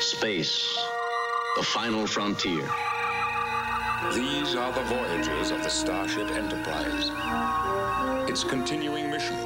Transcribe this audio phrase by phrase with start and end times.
[0.00, 0.76] Space,
[1.56, 2.68] the final frontier.
[4.12, 7.10] These are the voyages of the Starship Enterprise.
[8.28, 9.36] Its continuing mission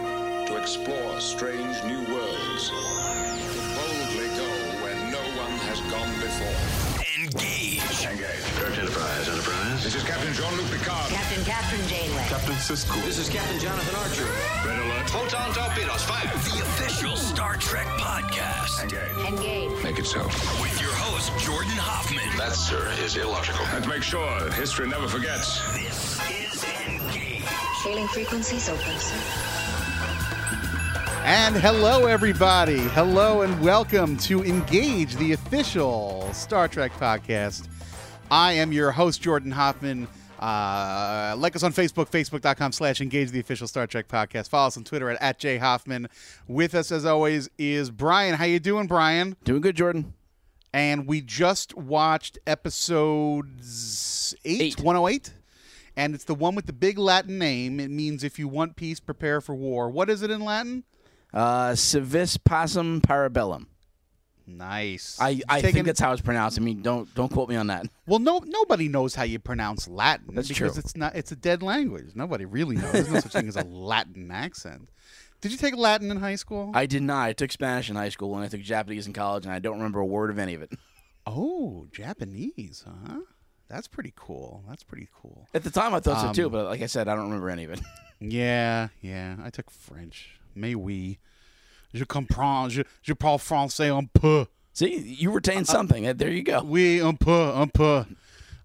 [0.47, 4.49] to explore strange new worlds, to boldly go
[4.83, 6.68] where no one has gone before.
[9.89, 11.11] This is Captain Jean-Luc Picard.
[11.11, 12.23] Captain Kathryn Janeway.
[12.29, 13.03] Captain Sisko.
[13.07, 14.29] This is Captain Jonathan Archer.
[14.69, 15.09] Red alert.
[15.09, 16.03] Photon torpedoes.
[16.03, 16.27] Fire.
[16.27, 18.83] The official Star Trek podcast.
[18.83, 19.33] Engage.
[19.33, 19.83] Engage.
[19.83, 20.25] Make it so.
[20.61, 22.37] With your host, Jordan Hoffman.
[22.37, 23.65] That, sir, is illogical.
[23.69, 25.59] And make sure history never forgets.
[25.73, 27.45] This is Engage.
[27.83, 29.17] Hailing frequencies open, sir.
[31.25, 32.81] And hello, everybody.
[32.81, 37.69] Hello, and welcome to Engage, the official Star Trek podcast.
[38.31, 40.07] I am your host, Jordan Hoffman.
[40.39, 44.49] Uh, like us on Facebook, facebook.com slash engage the official Star Trek podcast.
[44.51, 46.07] Follow us on Twitter at, at jhoffman.
[46.47, 48.35] With us, as always, is Brian.
[48.37, 49.37] How you doing, Brian?
[49.45, 50.15] Doing good, Jordan.
[50.73, 54.81] And we just watched episodes 8, Eight.
[54.81, 55.33] 108.
[55.97, 57.81] And it's the one with the big Latin name.
[57.81, 59.89] It means if you want peace, prepare for war.
[59.89, 60.85] What is it in Latin?
[61.33, 63.67] Uh, si vis pacem para bellum.
[64.49, 65.19] Nice.
[65.21, 66.59] I, I Taking- think that's how it's pronounced.
[66.59, 67.87] I mean, don't don't quote me on that.
[68.07, 70.81] Well, no, nobody knows how you pronounce Latin That's because true.
[70.81, 71.15] it's not.
[71.15, 72.13] It's a dead language.
[72.15, 72.93] Nobody really knows.
[72.93, 74.89] There's no such thing as a Latin accent.
[75.43, 76.73] Did you take Latin in high school?
[76.75, 77.25] I did not.
[77.29, 79.77] I took Spanish in high school and I took Japanese in college, and I don't
[79.77, 80.73] remember a word of any of it.
[81.27, 83.19] oh, Japanese, huh?
[83.69, 84.65] That's pretty cool.
[84.67, 85.47] That's pretty cool.
[85.53, 87.51] At the time, I thought so too, Um, but like I said, I don't remember
[87.51, 87.81] any of it.
[88.21, 89.37] Yeah, yeah.
[89.45, 90.41] I took French.
[90.57, 91.19] Mais oui.
[91.95, 92.69] Je comprends.
[92.69, 94.47] Je, je parle français un peu.
[94.73, 96.07] See, you retained something.
[96.07, 96.63] Uh, There you go.
[96.63, 98.07] Oui, un peu, un peu.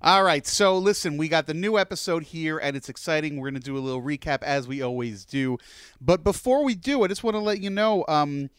[0.06, 3.38] All right, so listen, we got the new episode here, and it's exciting.
[3.38, 5.58] We're going to do a little recap as we always do.
[6.02, 8.50] But before we do, I just want to let you know, um,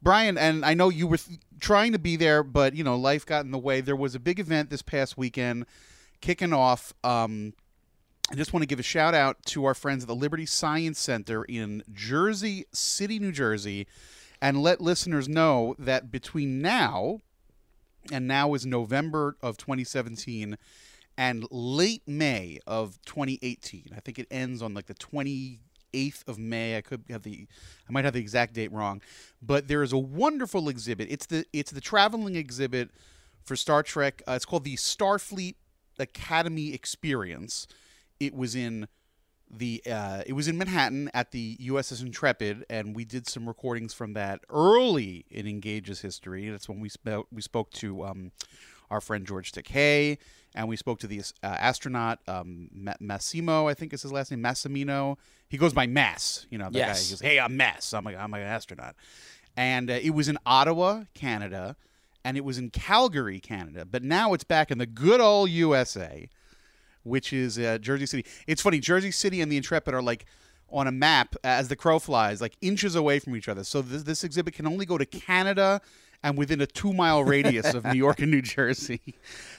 [0.00, 3.26] Brian, and I know you were th- trying to be there, but you know, life
[3.26, 3.80] got in the way.
[3.80, 5.66] There was a big event this past weekend
[6.20, 6.92] kicking off.
[7.02, 7.52] Um,
[8.30, 10.98] I just want to give a shout out to our friends at the Liberty Science
[10.98, 13.86] Center in Jersey City, New Jersey,
[14.40, 17.20] and let listeners know that between now
[18.10, 20.56] and now is November of 2017
[21.18, 23.90] and late May of 2018.
[23.94, 26.76] I think it ends on like the 28th of May.
[26.76, 27.46] I could have the
[27.88, 29.02] I might have the exact date wrong,
[29.42, 31.08] but there is a wonderful exhibit.
[31.10, 32.90] It's the it's the traveling exhibit
[33.44, 34.22] for Star Trek.
[34.26, 35.56] Uh, it's called the Starfleet
[35.98, 37.66] Academy Experience.
[38.22, 38.86] It was in
[39.50, 43.92] the uh, it was in Manhattan at the USS Intrepid, and we did some recordings
[43.92, 46.48] from that early in Engage's history.
[46.48, 48.32] That's when we spoke we spoke to um,
[48.90, 50.18] our friend George Takei,
[50.54, 54.30] and we spoke to the uh, astronaut um, Ma- Massimo, I think is his last
[54.30, 55.16] name, Massimino.
[55.48, 56.70] He goes by Mass, you know.
[56.70, 57.02] That guy.
[57.04, 57.92] He goes, "Hey, I'm Mass.
[57.92, 58.94] I'm a, I'm an astronaut,"
[59.56, 61.76] and uh, it was in Ottawa, Canada,
[62.24, 63.84] and it was in Calgary, Canada.
[63.84, 66.28] But now it's back in the good old USA
[67.04, 68.24] which is uh, Jersey City.
[68.46, 70.26] It's funny, Jersey City and the Intrepid are like
[70.70, 73.64] on a map as the crow flies, like inches away from each other.
[73.64, 75.80] So this, this exhibit can only go to Canada
[76.22, 79.00] and within a two mile radius of New York and New Jersey.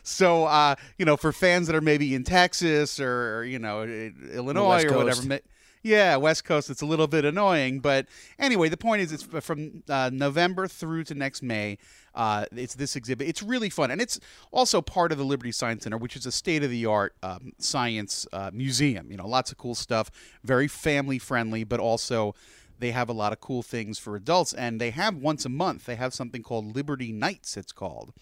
[0.05, 4.83] So, uh, you know, for fans that are maybe in Texas or, you know, Illinois
[4.83, 5.39] or whatever.
[5.81, 6.69] Yeah, West Coast.
[6.69, 11.05] It's a little bit annoying, but anyway, the point is, it's from uh, November through
[11.05, 11.77] to next May.
[12.15, 13.27] Uh, it's this exhibit.
[13.27, 14.19] It's really fun, and it's
[14.51, 19.09] also part of the Liberty Science Center, which is a state-of-the-art um, science uh, museum.
[19.09, 20.11] You know, lots of cool stuff,
[20.43, 22.35] very family-friendly, but also
[22.79, 24.53] they have a lot of cool things for adults.
[24.53, 25.85] And they have once a month.
[25.85, 27.57] They have something called Liberty Nights.
[27.57, 28.13] It's called.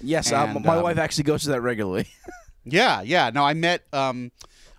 [0.00, 2.08] Yes, uh, And, my um, wife actually goes to that regularly.
[2.70, 3.30] Yeah, yeah.
[3.30, 4.30] No, I met um,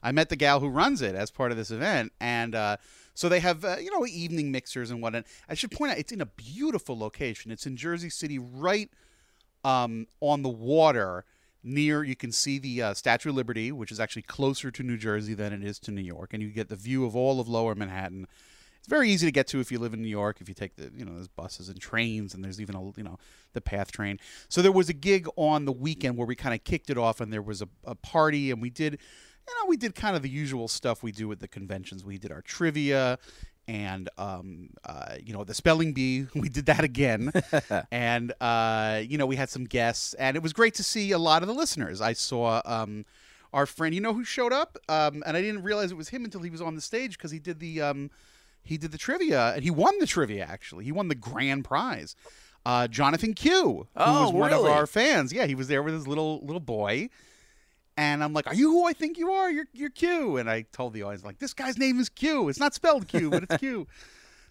[0.04, 2.78] I met the gal who runs it as part of this event, and uh,
[3.20, 5.26] so they have uh, you know evening mixers and whatnot.
[5.50, 7.52] I should point out it's in a beautiful location.
[7.52, 8.90] It's in Jersey City, right
[9.66, 11.26] um, on the water.
[11.62, 14.96] Near, you can see the uh, Statue of Liberty, which is actually closer to New
[14.96, 17.50] Jersey than it is to New York, and you get the view of all of
[17.50, 18.26] Lower Manhattan.
[18.78, 20.40] It's very easy to get to if you live in New York.
[20.40, 23.04] If you take the, you know, there's buses and trains, and there's even a, you
[23.04, 23.18] know,
[23.52, 24.18] the PATH train.
[24.48, 27.20] So there was a gig on the weekend where we kind of kicked it off,
[27.20, 29.00] and there was a, a party, and we did,
[29.50, 32.06] you know, we did kind of the usual stuff we do at the conventions.
[32.06, 33.18] We did our trivia,
[33.68, 36.28] and um, uh, you know the spelling bee.
[36.36, 37.32] We did that again,
[37.92, 41.20] and uh, you know we had some guests, and it was great to see a
[41.20, 42.02] lot of the listeners.
[42.02, 43.06] I saw um,
[43.54, 46.24] our friend, you know who showed up, um, and I didn't realize it was him
[46.26, 48.12] until he was on the stage because he did the um,
[48.64, 50.46] he did the trivia, and he won the trivia.
[50.46, 52.16] Actually, he won the grand prize.
[52.66, 55.32] Uh, Jonathan Q, who Oh, was one of our fans.
[55.32, 57.10] Yeah, he was there with his little little boy.
[58.00, 59.52] And I'm like, "Are you who I think you are?
[59.52, 62.48] You're you're Q." And I told the audience, like, "This guy's name is Q.
[62.48, 63.88] It's not spelled Q, but it's Q."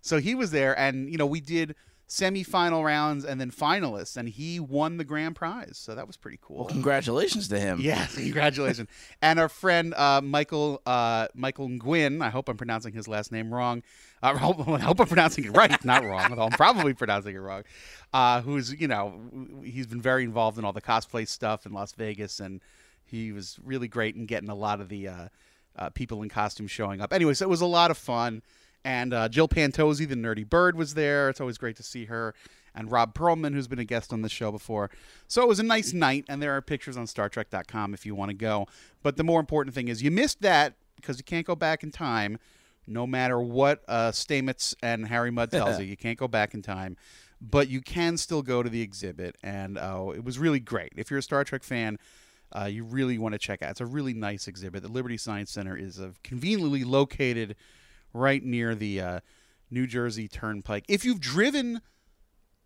[0.03, 1.75] so he was there, and you know, we did
[2.09, 5.79] semifinal rounds and then finalists, and he won the grand prize.
[5.79, 6.59] So that was pretty cool.
[6.59, 7.81] Well, congratulations to him.
[7.81, 8.91] Yes, congratulations.
[9.23, 13.53] and our friend uh, Michael uh, Michael Nguyen, I hope I'm pronouncing his last name
[13.53, 13.83] wrong.
[14.23, 16.27] Uh, I hope, I hope I'm pronouncing it right, not wrong.
[16.29, 17.63] Although I'm probably pronouncing it wrong.
[18.13, 19.19] Uh, who's you know
[19.65, 22.61] he's been very involved in all the cosplay stuff in Las Vegas, and
[23.09, 25.29] he was really great in getting a lot of the uh,
[25.77, 27.13] uh, people in costumes showing up.
[27.13, 28.43] Anyway, so it was a lot of fun.
[28.85, 31.29] And uh, Jill Pantozzi, the nerdy bird, was there.
[31.29, 32.35] It's always great to see her.
[32.75, 34.91] And Rob Perlman, who's been a guest on the show before.
[35.27, 38.31] So it was a nice night, and there are pictures on StarTrek.com if you want
[38.31, 38.67] to go.
[39.03, 41.91] But the more important thing is you missed that because you can't go back in
[41.91, 42.39] time,
[42.87, 45.87] no matter what uh, Stamets and Harry Mudd tells you.
[45.87, 46.97] You can't go back in time,
[47.41, 50.93] but you can still go to the exhibit, and uh, it was really great.
[50.97, 51.99] If you're a Star Trek fan,
[52.57, 53.71] uh, you really want to check out.
[53.71, 54.83] It's a really nice exhibit.
[54.83, 57.57] The Liberty Science Center is uh, conveniently located
[58.13, 59.21] right near the uh,
[59.71, 60.85] New Jersey Turnpike.
[60.89, 61.81] If you've driven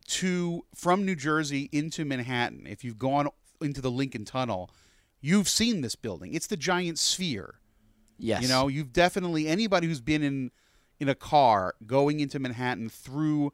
[0.08, 3.28] to from New Jersey into Manhattan, if you've gone
[3.60, 4.70] into the Lincoln Tunnel,
[5.20, 6.34] you've seen this building.
[6.34, 7.54] It's the giant sphere.
[8.18, 8.42] Yes.
[8.42, 10.50] You know, you've definitely anybody who's been in
[11.00, 13.52] in a car going into Manhattan through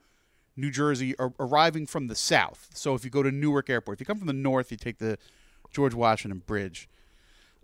[0.57, 2.69] New Jersey or arriving from the south.
[2.75, 4.99] So if you go to Newark Airport, if you come from the north, you take
[4.99, 5.17] the
[5.71, 6.89] George Washington Bridge.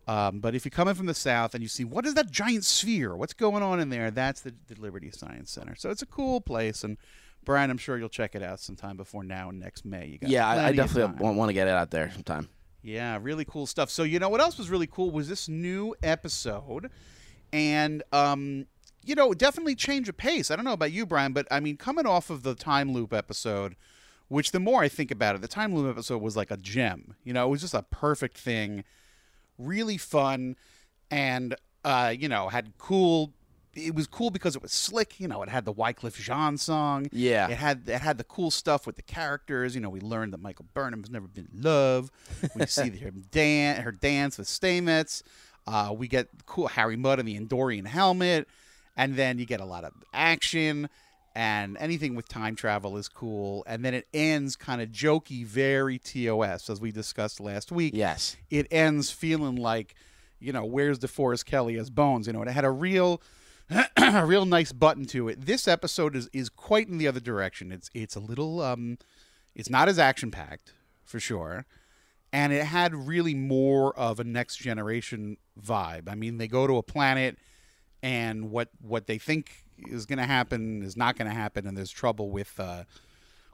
[0.06, 2.31] Um, but if you come in from the south and you see what is that
[2.31, 5.75] giant sphere, what's going on in there, that's the, the Liberty Science Center.
[5.75, 6.99] So it's a cool place, and
[7.45, 10.06] Brian, I'm sure you'll check it out sometime before now and next May.
[10.06, 12.49] You got Yeah, I, I definitely want, want to get it out there sometime.
[12.83, 13.89] Yeah, really cool stuff.
[13.89, 16.91] So you know what else was really cool was this new episode,
[17.51, 18.67] and um,
[19.05, 20.51] you know, definitely change of pace.
[20.51, 23.12] I don't know about you, Brian, but I mean, coming off of the time loop
[23.12, 23.77] episode,
[24.34, 27.14] which the more I think about it, the time loop episode was like a gem.
[27.22, 28.82] You know, it was just a perfect thing,
[29.58, 30.56] really fun,
[31.08, 31.54] and
[31.84, 33.32] uh, you know, had cool.
[33.75, 35.20] It was cool because it was slick.
[35.20, 37.06] You know, it had the Wyclef Jean song.
[37.12, 37.48] Yeah.
[37.48, 39.76] It had it had the cool stuff with the characters.
[39.76, 42.10] You know, we learned that Michael Burnham has never been in love.
[42.56, 45.22] We see him dan- her dance with Stamets.
[45.64, 48.48] Uh, we get cool Harry Mudd in the Andorian helmet,
[48.96, 50.88] and then you get a lot of action.
[51.36, 53.64] And anything with time travel is cool.
[53.66, 57.92] And then it ends kind of jokey, very TOS, as we discussed last week.
[57.96, 58.36] Yes.
[58.50, 59.96] It ends feeling like,
[60.38, 62.28] you know, where's DeForest Kelley as Bones?
[62.28, 63.20] You know, it had a real
[63.96, 65.46] a real nice button to it.
[65.46, 67.72] This episode is is quite in the other direction.
[67.72, 68.98] It's it's a little um
[69.54, 70.72] it's not as action packed
[71.04, 71.66] for sure.
[72.32, 76.08] And it had really more of a next generation vibe.
[76.08, 77.38] I mean, they go to a planet
[78.05, 81.77] and what what they think is going to happen is not going to happen and
[81.77, 82.85] there's trouble with uh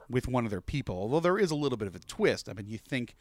[0.09, 0.95] with one of their people.
[0.97, 2.49] Although there is a little bit of a twist.
[2.49, 3.15] I mean, you think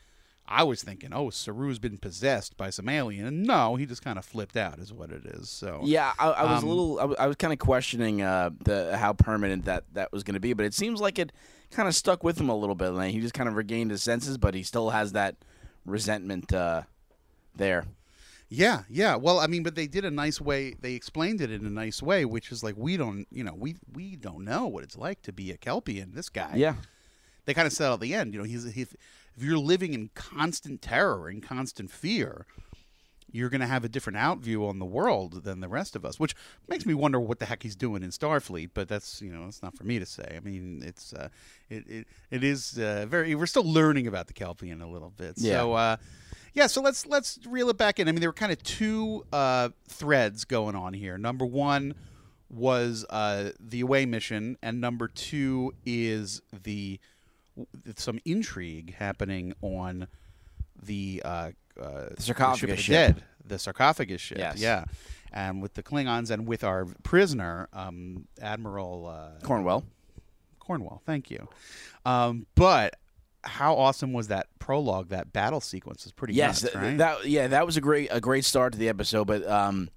[0.49, 4.19] I was thinking, oh, Saru's been possessed by some alien, and no, he just kind
[4.19, 5.49] of flipped out, is what it is.
[5.49, 6.99] So Yeah, I, I was Um, a little.
[6.99, 10.35] I, w- I was kind of questioning uh, the how permanent that that was going
[10.35, 11.31] to be, but it seems like it
[11.71, 12.89] kind of stuck with him a little bit.
[12.91, 15.37] Like he just kind of regained his senses, but he still has that
[15.87, 16.83] resentment uh,
[17.55, 17.85] there.
[18.53, 19.15] Yeah, yeah.
[19.15, 20.75] Well, I mean, but they did a nice way.
[20.79, 23.77] They explained it in a nice way, which is like we don't, you know, we
[23.95, 26.15] we don't know what it's like to be a Kelpian.
[26.15, 26.75] This guy, Yeah,
[27.45, 28.77] they kind of said at the end, you know, he's if
[29.37, 32.45] if you're living in constant terror and constant fear,
[33.31, 36.19] you're going to have a different outview on the world than the rest of us,
[36.19, 36.35] which
[36.69, 38.71] makes me wonder what the heck he's doing in Starfleet.
[38.75, 40.35] But that's you know, it's not for me to say.
[40.37, 41.29] I mean, it's uh,
[41.69, 43.37] it, it it is uh, very.
[43.37, 45.35] We're still learning about the Kelpian a little bit.
[45.37, 45.53] Yeah.
[45.53, 45.75] So.
[45.75, 45.97] Uh,
[46.53, 48.09] yeah, so let's let's reel it back in.
[48.09, 51.19] I mean, there were kind of two uh, threads going on here.
[51.19, 51.95] Number one
[52.49, 56.99] was uh, the away mission, and number two is the
[57.97, 60.09] some intrigue happening on
[60.83, 62.93] the, uh, uh, the sarcophagus ship the ship.
[62.93, 64.39] dead, the sarcophagus ship.
[64.39, 64.59] Yes.
[64.59, 64.85] Yeah,
[65.33, 69.85] and with the Klingons and with our prisoner, um, Admiral uh, Cornwell.
[70.59, 71.03] Cornwall.
[71.05, 71.49] Thank you.
[72.05, 72.97] Um, but
[73.43, 75.09] how awesome was that prologue?
[75.09, 76.99] That battle sequence was pretty Yes, nuts, right?
[76.99, 79.27] that yeah, that was a great a great start to the episode.
[79.27, 79.89] But um,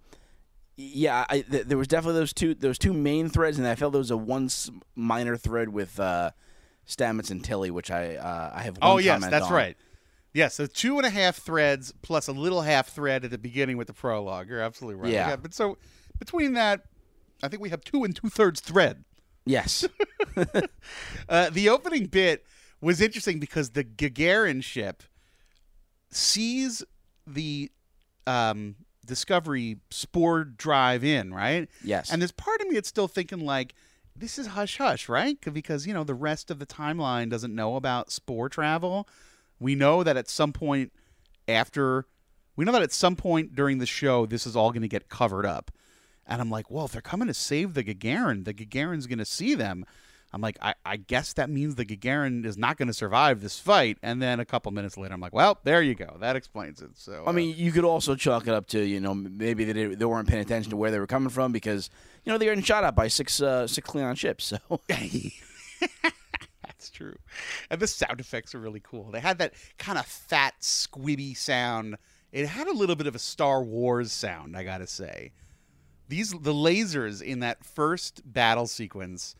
[0.75, 3.93] yeah, I, th- there was definitely those two those two main threads, and I felt
[3.93, 4.49] there was a one
[4.95, 6.31] minor thread with uh,
[6.87, 8.77] Stamets and Tilly, which I uh, I have.
[8.81, 9.53] Oh yes, that's on.
[9.53, 9.77] right.
[10.33, 13.77] Yes, so two and a half threads plus a little half thread at the beginning
[13.77, 14.49] with the prologue.
[14.49, 15.11] You're absolutely right.
[15.11, 15.35] Yeah.
[15.35, 15.77] but so
[16.17, 16.85] between that,
[17.43, 19.03] I think we have two and two thirds thread.
[19.45, 19.85] Yes.
[21.29, 22.43] Uh, the opening bit
[22.83, 25.03] was interesting because the Gagarin ship
[26.11, 26.83] sees
[27.25, 27.71] the
[28.27, 28.75] um,
[29.05, 31.69] Discovery spore drive in, right?
[31.83, 32.11] Yes.
[32.11, 33.73] And there's part of me that's still thinking like,
[34.15, 35.37] this is hush hush, right?
[35.51, 39.07] Because you know the rest of the timeline doesn't know about spore travel.
[39.59, 40.91] We know that at some point
[41.47, 42.05] after,
[42.55, 45.09] we know that at some point during the show, this is all going to get
[45.09, 45.71] covered up.
[46.25, 49.25] And I'm like, well, if they're coming to save the Gagarin, the Gagarin's going to
[49.25, 49.85] see them.
[50.33, 53.59] I'm like, I, I guess that means the Gagarin is not going to survive this
[53.59, 53.99] fight.
[54.01, 56.17] And then a couple minutes later, I'm like, well, there you go.
[56.21, 56.89] That explains it.
[56.95, 59.99] So I mean, you could also chalk it up to you know maybe they, did-
[59.99, 61.89] they weren't paying attention to where they were coming from because
[62.25, 64.45] you know they were getting shot at by six uh, six Klingon ships.
[64.45, 64.57] So
[66.65, 67.15] That's true.
[67.69, 69.11] And the sound effects are really cool.
[69.11, 71.97] They had that kind of fat, squibby sound.
[72.31, 75.31] It had a little bit of a Star Wars sound, I gotta say.
[76.09, 79.35] These the lasers in that first battle sequence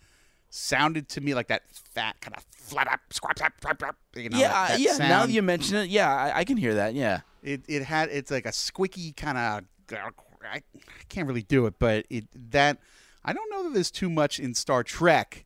[0.53, 4.29] sounded to me like that fat kind of flat up, squat, squat, squat, squat, you
[4.29, 4.97] know, yeah, that, that yeah.
[4.97, 6.93] Now that you mention it, yeah, I, I can hear that.
[6.93, 7.21] Yeah.
[7.41, 10.61] it it had it's like a squicky kind of I, I
[11.09, 12.77] can't really do it, but it that
[13.25, 15.43] I don't know that there's too much in Star Trek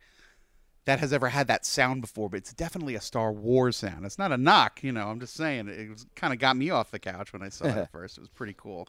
[0.86, 4.06] that has ever had that sound before, but it's definitely a Star Wars sound.
[4.06, 5.10] It's not a knock, you know.
[5.10, 7.66] I'm just saying it was, kind of got me off the couch when I saw
[7.66, 8.18] it first.
[8.18, 8.88] It was pretty cool.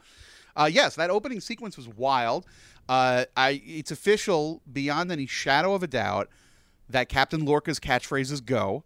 [0.59, 2.45] Uh, yes, that opening sequence was wild.
[2.89, 6.29] Uh, I it's official beyond any shadow of a doubt
[6.89, 8.85] that Captain Lorca's catchphrase is "Go."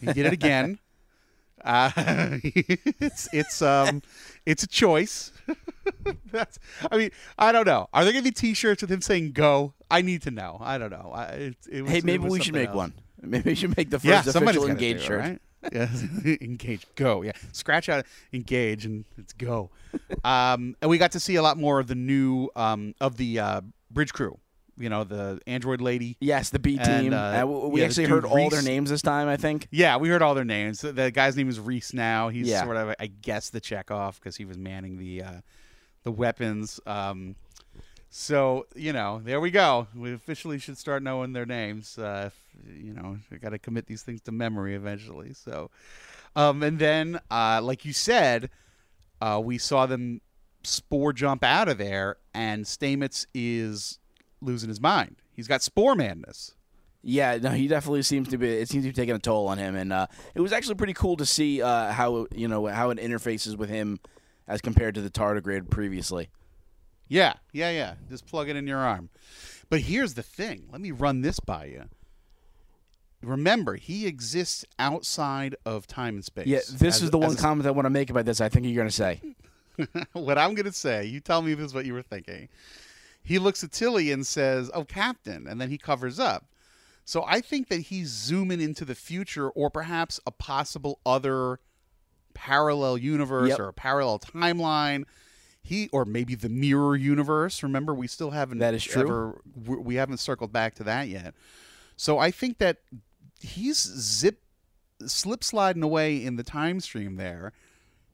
[0.00, 0.78] He did it again.
[1.64, 1.90] Uh,
[2.44, 4.02] it's it's um
[4.44, 5.32] it's a choice.
[6.30, 6.58] That's
[6.92, 7.88] I mean I don't know.
[7.94, 9.72] Are there gonna be T-shirts with him saying "Go"?
[9.90, 10.58] I need to know.
[10.60, 11.12] I don't know.
[11.14, 12.76] I, it, it was, Hey, maybe we should make else.
[12.76, 12.92] one.
[13.22, 15.20] Maybe we should make the first Yeah, official engaged shirt.
[15.20, 15.40] right?
[15.72, 15.88] Yeah,
[16.40, 17.22] engage, go.
[17.22, 19.70] Yeah, scratch out engage and it's go.
[20.24, 23.38] um, and we got to see a lot more of the new um of the
[23.38, 24.38] uh, bridge crew.
[24.76, 26.16] You know, the android lady.
[26.20, 27.12] Yes, the B And, team.
[27.12, 29.28] uh, Uh, we yeah, actually heard all their names this time.
[29.28, 29.68] I think.
[29.70, 30.80] Yeah, we heard all their names.
[30.80, 32.28] The, the guy's name is Rhys now.
[32.28, 32.64] He's Yeah.
[32.64, 35.32] sort of, I guess, the Chekhov because he was manning the uh,
[36.02, 36.80] the weapons.
[36.86, 37.36] Um,
[38.16, 39.88] so you know, there we go.
[39.92, 41.98] We officially should start knowing their names.
[41.98, 45.32] Uh, if, you know, we got to commit these things to memory eventually.
[45.32, 45.72] So,
[46.36, 48.50] um, and then, uh, like you said,
[49.20, 50.20] uh, we saw them
[50.62, 53.98] spore jump out of there, and Stamets is
[54.40, 55.16] losing his mind.
[55.32, 56.54] He's got spore madness.
[57.02, 58.48] Yeah, no, he definitely seems to be.
[58.48, 60.06] It seems to be taking a toll on him, and uh,
[60.36, 63.70] it was actually pretty cool to see uh, how you know how it interfaces with
[63.70, 63.98] him
[64.46, 66.28] as compared to the tardigrade previously.
[67.08, 67.94] Yeah, yeah, yeah.
[68.08, 69.10] Just plug it in your arm.
[69.68, 70.64] But here's the thing.
[70.70, 71.84] Let me run this by you.
[73.22, 76.46] Remember, he exists outside of time and space.
[76.46, 78.40] Yeah, this As- is the one comment I want to make about this.
[78.40, 79.20] I think you're going to say.
[80.12, 81.04] what I'm going to say.
[81.06, 82.48] You tell me if this is what you were thinking.
[83.22, 86.44] He looks at Tilly and says, "Oh, Captain," and then he covers up.
[87.06, 91.60] So I think that he's zooming into the future, or perhaps a possible other
[92.34, 93.58] parallel universe Yep.
[93.60, 95.04] or a parallel timeline.
[95.66, 97.62] He or maybe the mirror universe.
[97.62, 99.02] Remember, we still haven't That is true.
[99.02, 101.34] ever we haven't circled back to that yet.
[101.96, 102.78] So I think that
[103.40, 104.42] he's zip
[105.06, 107.52] slip sliding away in the time stream there.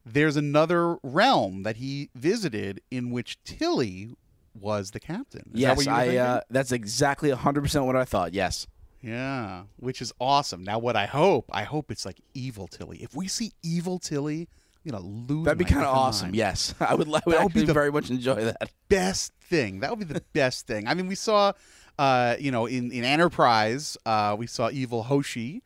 [0.07, 4.15] There's another realm that he visited in which Tilly
[4.59, 5.51] was the captain.
[5.53, 6.17] Is yes, were I.
[6.17, 8.33] Uh, that's exactly 100 percent what I thought.
[8.33, 8.67] Yes.
[9.03, 10.63] Yeah, which is awesome.
[10.63, 12.99] Now, what I hope, I hope it's like evil Tilly.
[13.03, 14.47] If we see evil Tilly,
[14.85, 15.45] I'm gonna lose.
[15.45, 16.29] That'd be kind of awesome.
[16.29, 16.37] mind.
[16.37, 17.09] Yes, I would.
[17.09, 18.71] I would That would be the- very much enjoy that.
[18.89, 19.81] best thing.
[19.81, 20.87] That would be the best thing.
[20.89, 21.53] I mean, we saw,
[21.99, 25.63] uh, you know, in in Enterprise, uh, we saw evil Hoshi,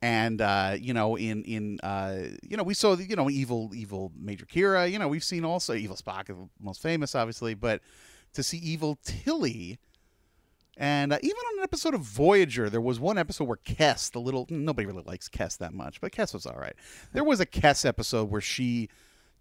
[0.00, 4.12] and uh, you know, in in uh, you know, we saw you know evil evil
[4.16, 4.90] Major Kira.
[4.90, 6.28] You know, we've seen also evil Spock,
[6.60, 7.80] most famous, obviously, but
[8.34, 9.78] to see evil Tilly.
[10.76, 14.20] And uh, even on an episode of Voyager, there was one episode where Kes, the
[14.20, 16.74] little nobody really likes Kes that much, but Kes was all right.
[17.12, 18.88] There was a Kes episode where she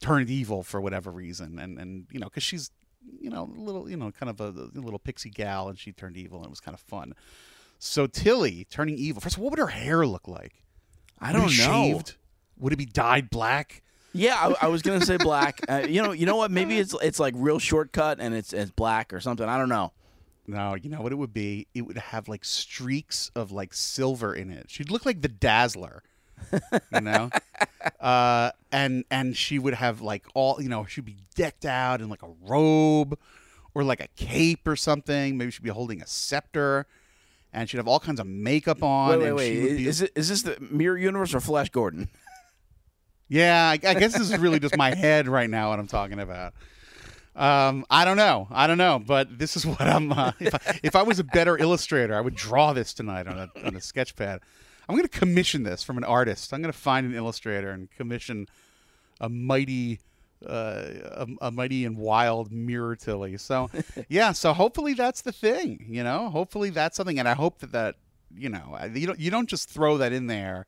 [0.02, 2.72] turned evil for whatever reason, and and you know because she's
[3.20, 5.94] you know a little you know kind of a, a little pixie gal, and she
[5.94, 7.14] turned evil, and it was kind of fun.
[7.80, 9.22] So Tilly turning evil.
[9.22, 10.54] First, of all, what would her hair look like?
[11.20, 11.48] I don't know.
[11.48, 12.16] Shaved?
[12.60, 13.84] Would it be dyed black?
[14.14, 15.62] Yeah, I, I was gonna say black.
[15.70, 16.52] Uh, you know, you know what?
[16.52, 19.48] Maybe it's it's like real shortcut and it's it's black or something.
[19.48, 19.94] I don't know.
[20.48, 21.68] No, you know what it would be?
[21.74, 24.66] It would have like streaks of like silver in it.
[24.70, 26.04] She'd look like the Dazzler.
[26.52, 27.30] you know?
[28.00, 32.10] uh and and she would have like all, you know, she'd be decked out in
[32.10, 33.18] like a robe
[33.76, 35.38] or like a cape or something.
[35.38, 36.88] Maybe she'd be holding a scepter
[37.54, 39.54] and she'd have all kinds of makeup on Wait, wait, and wait.
[39.54, 42.10] she would be Is it is this the Mirror Universe or Flash Gordon?
[43.34, 46.20] Yeah, I, I guess this is really just my head right now what I'm talking
[46.20, 46.54] about.
[47.36, 48.48] Um, I don't know.
[48.52, 50.12] I don't know, but this is what I'm.
[50.12, 53.38] Uh, if, I, if I was a better illustrator, I would draw this tonight on
[53.38, 54.42] a on a sketch pad.
[54.90, 56.54] I'm going to commission this from an artist.
[56.54, 58.48] I'm going to find an illustrator and commission
[59.22, 60.00] a mighty,
[60.46, 63.38] uh, a, a mighty and wild mirror Tilly.
[63.38, 63.70] So,
[64.10, 64.34] yeah.
[64.34, 65.86] So hopefully that's the thing.
[65.88, 67.96] You know, hopefully that's something, and I hope that that
[68.36, 70.66] you know you don't you don't just throw that in there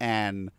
[0.00, 0.50] and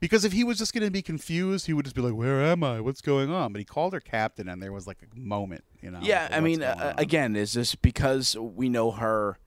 [0.00, 2.42] because if he was just going to be confused, he would just be like, "Where
[2.42, 2.80] am I?
[2.80, 5.90] What's going on?" But he called her captain, and there was like a moment, you
[5.90, 6.00] know.
[6.02, 9.38] Yeah, I mean, uh, again, is this because we know her?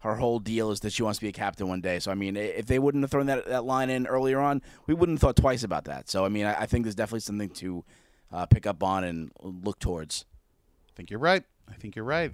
[0.00, 1.98] Her whole deal is that she wants to be a captain one day.
[1.98, 4.94] So I mean, if they wouldn't have thrown that that line in earlier on, we
[4.94, 6.08] wouldn't have thought twice about that.
[6.08, 7.84] So I mean, I, I think there's definitely something to
[8.32, 10.24] uh, pick up on and look towards.
[10.88, 11.44] I think you're right.
[11.68, 12.32] I think you're right.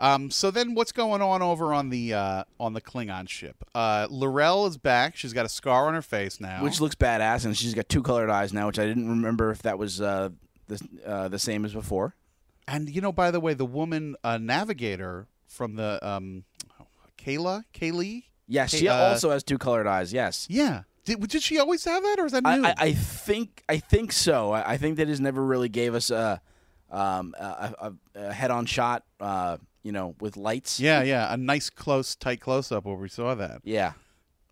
[0.00, 3.56] Um, so then, what's going on over on the uh, on the Klingon ship?
[3.74, 5.16] Uh, L'Rell is back.
[5.16, 6.62] She's got a scar on her face now.
[6.62, 9.62] Which looks badass, and she's got two colored eyes now, which I didn't remember if
[9.62, 10.30] that was uh,
[10.68, 12.14] the uh, the same as before.
[12.68, 16.44] and you know, by the way, the woman uh, navigator from the um,
[17.18, 18.24] Kayla, Kaylee.
[18.46, 20.12] Yes, Hey, she uh, also has two colored eyes.
[20.12, 20.82] Yes, Yeah.
[21.04, 22.50] Did, did she always have that, or is that new?
[22.50, 24.52] I, I, I think I think so.
[24.52, 26.38] I, I think they has never really gave us a
[26.90, 29.56] um, a, a, a head-on shot, uh,
[29.88, 30.78] you know, with lights.
[30.78, 33.62] yeah, yeah, a nice close, tight close up where we saw that.
[33.64, 33.92] yeah.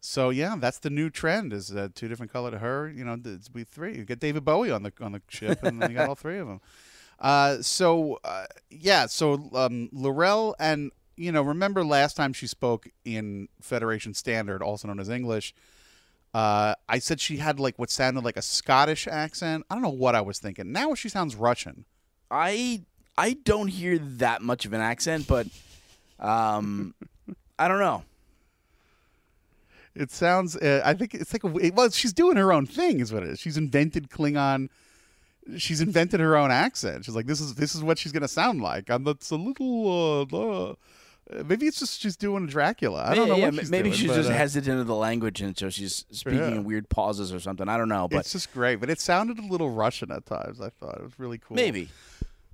[0.01, 2.89] So yeah, that's the new trend: is uh, two different color to her.
[2.89, 3.99] You know, it's we three.
[3.99, 6.39] You get David Bowie on the on the ship, and then you got all three
[6.39, 6.61] of them.
[7.19, 12.89] Uh, so uh, yeah, so um, L'Rell and you know, remember last time she spoke
[13.07, 15.55] in Federation Standard, also known as English.
[16.35, 19.65] Uh, I said she had like what sounded like a Scottish accent.
[19.71, 20.73] I don't know what I was thinking.
[20.73, 21.87] Now she sounds Russian.
[22.31, 22.83] I
[23.19, 25.47] I don't hear that much of an accent, but
[26.21, 26.95] um,
[27.59, 28.03] I don't know.
[29.95, 30.57] It sounds.
[30.57, 31.71] Uh, I think it's like a.
[31.71, 33.41] Well, she's doing her own thing, is what it is.
[33.41, 34.69] She's invented Klingon.
[35.57, 37.05] She's invented her own accent.
[37.05, 38.91] She's like, this is this is what she's gonna sound like.
[38.91, 39.07] I'm.
[39.09, 40.27] It's a little.
[40.33, 43.05] Uh, uh, maybe it's just she's doing Dracula.
[43.07, 45.41] I don't know yeah, she's maybe doing, she's but, just uh, hesitant of the language,
[45.41, 46.49] and so she's speaking Yeah.
[46.49, 47.69] in weird pauses or something.
[47.69, 50.61] I don't know, but it's just great, but it sounded a little Russian at times.
[50.61, 51.55] I thought it was really cool.
[51.55, 51.89] maybe.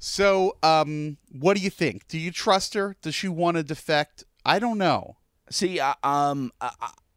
[0.04, 2.08] So, um, what do you think?
[2.08, 2.96] Do you trust her?
[3.02, 4.24] Does she want to defect?
[4.44, 5.18] I don't know.
[5.48, 6.72] See, I, um, I,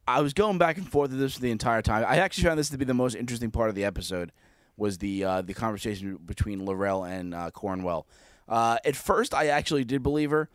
[0.08, 2.06] I- was going back and forth with this the entire time.
[2.08, 4.32] I actually found this to be the most interesting part of the episode
[4.78, 8.06] was the uh, the conversation between L'Rell and uh, Cornwell.
[8.48, 10.48] Uh, at first, I actually did believe her,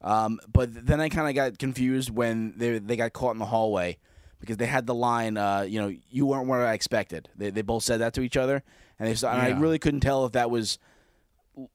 [0.00, 3.44] um, but then I kind of got confused when they they got caught in the
[3.44, 3.98] hallway
[4.40, 7.28] because they had the line, uh, you know, you weren't what I expected.
[7.36, 8.62] They they both said that to each other,
[8.98, 10.78] and they and I really couldn't tell if that was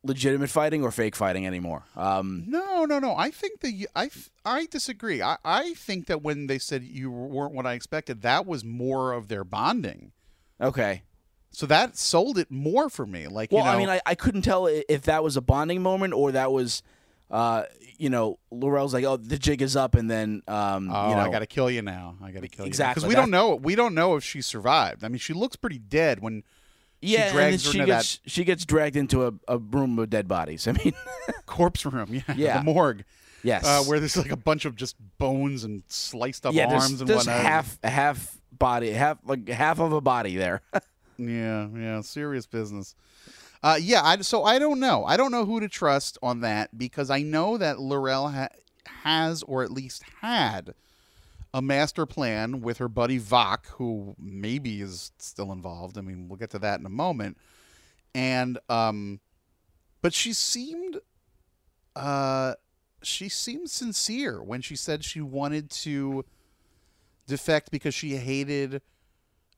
[0.04, 1.84] legitimate fighting or fake fighting anymore.
[1.96, 3.16] Um, No, no, no.
[3.16, 4.10] I think that you, I,
[4.44, 5.22] I disagree.
[5.22, 9.14] I, I think that when they said you weren't what I expected, that was more
[9.14, 10.12] of their bonding.
[10.62, 11.04] okay.
[11.52, 13.28] So that sold it more for me.
[13.28, 15.82] Like, Well, you know, I mean, I, I couldn't tell if that was a bonding
[15.82, 16.84] moment or that was,
[17.32, 17.64] uh,
[17.98, 21.22] you know, L'Rell's like, oh, the jig is up, and then, um, oh, you know,
[21.22, 22.18] I got to kill you now.
[22.24, 23.02] I got to kill you Exactly.
[23.02, 23.56] because we don't know.
[23.56, 25.04] We don't know if she survived.
[25.04, 26.44] I mean, she looks pretty dead when
[27.02, 30.68] yeah, and then she gets she gets dragged into a, a room of dead bodies.
[30.70, 30.94] I mean,
[31.46, 32.08] corpse room.
[32.14, 32.58] Yeah, Yeah.
[32.60, 33.04] the morgue.
[33.44, 36.84] yes, Uh, where there's like a bunch of just bones and sliced up yeah, there's,
[36.84, 37.42] arms and there's whatnot.
[37.42, 40.62] half half body, half like half of a body there.
[41.22, 42.96] Yeah, yeah, serious business.
[43.62, 45.04] Uh, yeah, I, so I don't know.
[45.04, 48.48] I don't know who to trust on that because I know that L'Rell ha-
[49.04, 50.74] has, or at least had,
[51.54, 55.98] a master plan with her buddy Voq, who maybe is still involved.
[55.98, 57.38] I mean, we'll get to that in a moment.
[58.14, 59.20] And, um,
[60.02, 61.00] but she seemed,
[61.96, 62.54] uh,
[63.02, 66.26] she seemed sincere when she said she wanted to
[67.28, 68.82] defect because she hated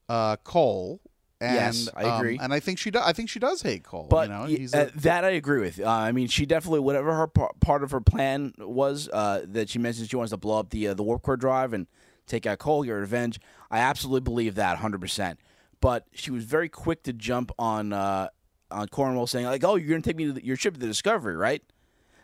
[0.07, 1.01] uh, Cole.
[1.41, 2.37] And, Yes, I um, agree.
[2.39, 3.01] and I think she does.
[3.03, 4.05] I think she does hate Cole.
[4.09, 5.79] But you know, he's uh, a, that I agree with.
[5.79, 9.69] Uh, I mean, she definitely whatever her par- part of her plan was uh, that
[9.69, 11.87] she mentioned she wants to blow up the uh, the warp core drive and
[12.27, 13.39] take out Cole, get revenge.
[13.71, 15.39] I absolutely believe that, hundred percent.
[15.79, 18.27] But she was very quick to jump on uh,
[18.69, 20.85] on Cornwell, saying like, "Oh, you're gonna take me to the, your ship to the
[20.85, 21.63] Discovery, right?"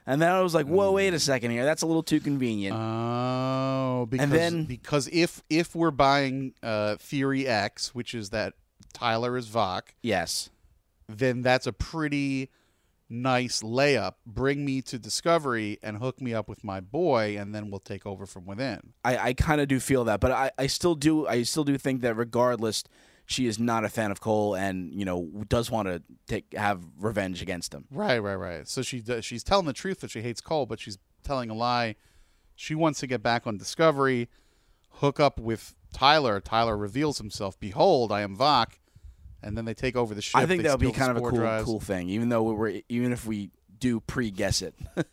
[0.06, 1.66] And then I was like, "Whoa, wait a second here.
[1.66, 7.48] That's a little too convenient." Oh, because then- because if if we're buying uh, Theory
[7.48, 8.54] X, which is that
[8.98, 10.50] Tyler is Voq, yes.
[11.08, 12.50] then that's a pretty
[13.10, 14.14] nice layup.
[14.26, 18.08] Bring me to Discovery and hook me up with my boy, and then we'll take
[18.08, 18.94] over from within.
[19.06, 21.78] I, I kind of do feel that, but I, I still do I still do
[21.78, 22.84] think that regardless,
[23.28, 26.82] she is not a fan of Cole, and you know does want to take have
[27.00, 27.86] revenge against him.
[27.92, 28.68] Right, right, right.
[28.68, 31.54] So she does, she's telling the truth that she hates Cole, but she's telling a
[31.54, 31.96] lie.
[32.56, 34.28] She wants to get back on Discovery,
[34.94, 36.40] hook up with Tyler.
[36.42, 37.60] Tyler reveals himself.
[37.60, 38.80] Behold, I am Voq,
[39.48, 40.36] and then they take over the ship.
[40.40, 41.66] I think that would be kind of a cool drives.
[41.66, 44.76] cool thing, even though we're even if we do pre guess it.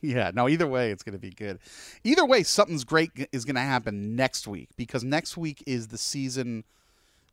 [0.00, 1.58] Yeah, no, either way, it's going to be good.
[2.04, 5.98] Either way, something's great is going to happen next week because next week is the
[5.98, 6.62] season,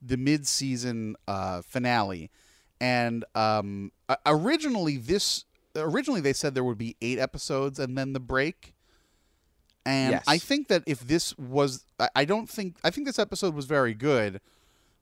[0.02, 2.32] the mid-season uh, finale,
[2.82, 3.92] and um,
[4.26, 8.74] originally this originally they said there would be eight episodes and then the break.
[9.86, 10.24] And Yes.
[10.28, 13.94] I think that if this was, I don't think I think this episode was very
[13.94, 14.42] good,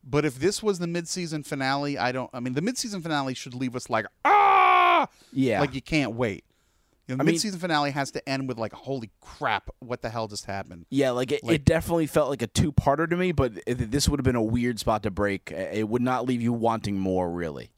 [0.03, 2.29] but if this was the mid-season finale, I don't.
[2.33, 6.43] I mean, the mid-season finale should leave us like ah, yeah, like you can't wait.
[7.07, 9.69] You know, the I mean- finale has to end with like, "Holy crap!
[9.79, 13.09] What the hell just happened?" Yeah, like it, Like- it definitely felt like a two-parter
[13.09, 15.51] to me, but it, this would have been a weird spot to break.
[15.51, 17.71] It would not leave you wanting more, really,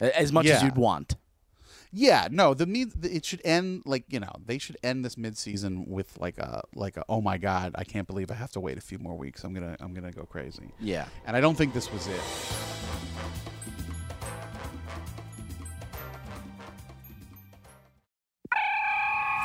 [0.00, 1.16] as much as you'd want.
[1.92, 5.86] Yeah, no, the mid it should end like you know they should end this mid-season
[5.86, 8.76] with like a like a oh my god I can't believe I have to wait
[8.78, 11.72] a few more weeks I'm gonna I'm gonna go crazy Yeah, and I don't think
[11.74, 12.20] this was it.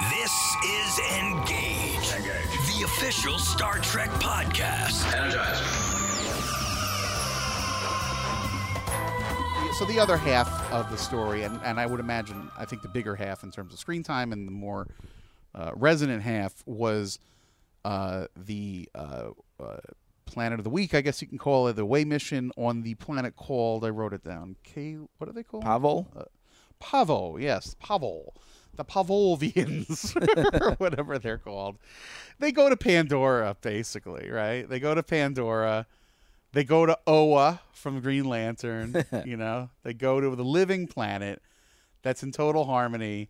[0.09, 2.77] This is Engage, Engage.
[2.77, 5.13] the official Star Trek podcast.
[5.13, 6.00] Energize.
[9.77, 12.87] So the other half of the story, and, and I would imagine, I think the
[12.87, 14.87] bigger half in terms of screen time and the more
[15.55, 17.17] uh, resonant half was
[17.83, 19.29] uh, the uh,
[19.59, 19.77] uh,
[20.25, 22.95] Planet of the Week, I guess you can call it, the way mission on the
[22.95, 25.63] planet called, I wrote it down, K, what are they called?
[25.63, 26.07] Pavel.
[26.15, 26.23] Uh,
[26.81, 28.35] Pahvo, yes, Pavel.
[28.75, 30.15] The Pavlovians,
[30.61, 31.77] or whatever they're called.
[32.39, 34.67] They go to Pandora, basically, right?
[34.67, 35.87] They go to Pandora.
[36.53, 39.05] They go to Oa from Green Lantern.
[39.25, 41.41] you know, they go to the living planet
[42.01, 43.29] that's in total harmony.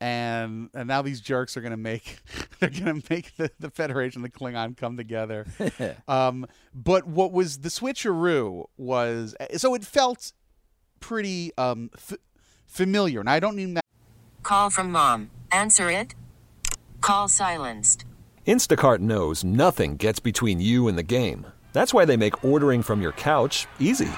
[0.00, 2.18] And and now these jerks are gonna make
[2.60, 5.46] they're gonna make the, the Federation, the Klingon, come together.
[6.08, 10.32] um, but what was the switcheroo was so it felt
[11.00, 12.18] pretty um, f-
[12.66, 13.84] familiar, and I don't mean that.
[14.42, 15.30] Call from mom.
[15.50, 16.14] Answer it.
[17.00, 18.04] Call silenced.
[18.46, 21.46] Instacart knows nothing gets between you and the game.
[21.74, 24.08] That's why they make ordering from your couch easy.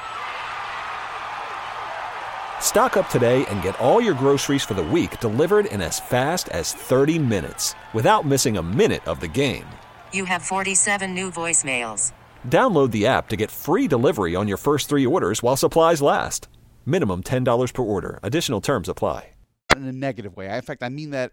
[2.61, 6.51] Stock up today and get all your groceries for the week delivered in as fast
[6.51, 9.65] as 30 minutes without missing a minute of the game.
[10.13, 12.13] You have 47 new voicemails.
[12.47, 16.49] Download the app to get free delivery on your first three orders while supplies last.
[16.85, 18.21] Minimum $10 per order.
[18.23, 19.33] Additional terms apply.
[19.75, 20.55] in a negative way.
[20.55, 21.33] In fact, I mean that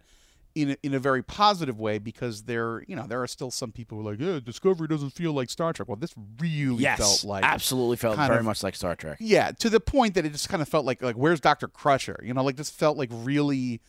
[0.56, 3.72] in a, in a very positive way because there, you know, there are still some
[3.72, 7.00] people who are like, "Yeah, Discovery doesn't feel like Star Trek." Well, this really yes,
[7.00, 9.18] felt like absolutely felt very of- much like Star Trek.
[9.20, 12.20] Yeah, to the point that it just kind of felt like like where's Doctor Crusher?
[12.24, 13.82] You know, like this felt like really,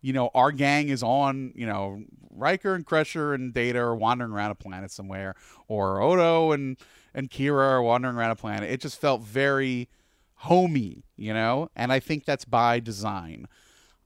[0.00, 1.52] you know, our gang is on.
[1.54, 5.34] You know, Riker and Crusher and Data are wandering around a planet somewhere,
[5.68, 6.76] or Odo and
[7.14, 8.70] and Kira are wandering around a planet.
[8.70, 9.88] It just felt very
[10.34, 13.46] homey, you know, and I think that's by design.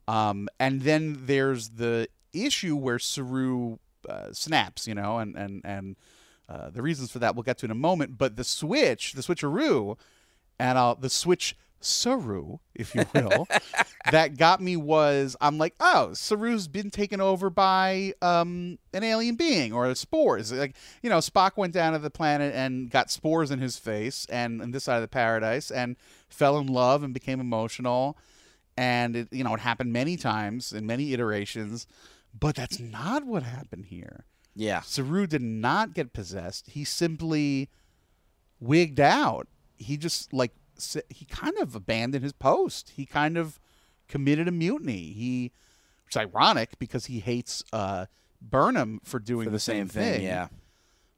[0.08, 5.96] Um, and then there's the issue where Saru uh, snaps, you know, and and and
[6.48, 8.18] uh, the reasons for that we'll get to in a moment.
[8.18, 9.96] But the switch, the switcheroo,
[10.58, 13.46] and uh, the switch Saru, if you will,
[14.10, 19.36] that got me was I'm like, oh, Saru's been taken over by um, an alien
[19.36, 20.52] being or spores.
[20.52, 24.26] Like you know, Spock went down to the planet and got spores in his face,
[24.30, 25.96] and on this side of the paradise, and
[26.28, 28.16] fell in love and became emotional.
[28.76, 31.86] And it, you know, it happened many times in many iterations,
[32.38, 34.24] but that's not what happened here.
[34.54, 36.70] Yeah, Saru did not get possessed.
[36.70, 37.70] He simply
[38.60, 39.48] wigged out.
[39.76, 40.52] He just like
[41.08, 42.92] he kind of abandoned his post.
[42.96, 43.58] He kind of
[44.08, 45.12] committed a mutiny.
[45.12, 45.52] He,
[46.04, 48.06] which is ironic because he hates uh,
[48.40, 50.22] Burnham for doing for the same thing.
[50.22, 50.48] Yeah,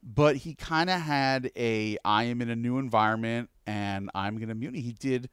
[0.02, 4.54] but he kind of had a I am in a new environment and I'm gonna
[4.54, 4.80] mutiny.
[4.80, 5.28] He did,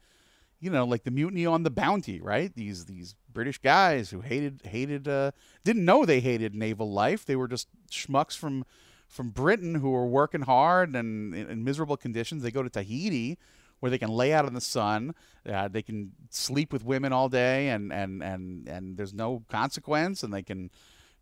[0.62, 2.54] you know, like the mutiny on the Bounty, right?
[2.54, 5.32] These these British guys who hated hated uh,
[5.64, 7.26] didn't know they hated naval life.
[7.26, 8.64] They were just schmucks from
[9.08, 12.44] from Britain who were working hard and in, in miserable conditions.
[12.44, 13.38] They go to Tahiti
[13.80, 15.16] where they can lay out in the sun.
[15.44, 20.22] Uh, they can sleep with women all day and and and and there's no consequence
[20.22, 20.70] and they can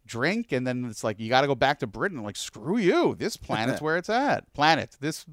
[0.07, 3.15] drink and then it's like you got to go back to britain like screw you
[3.19, 5.27] this planet's where it's at planet this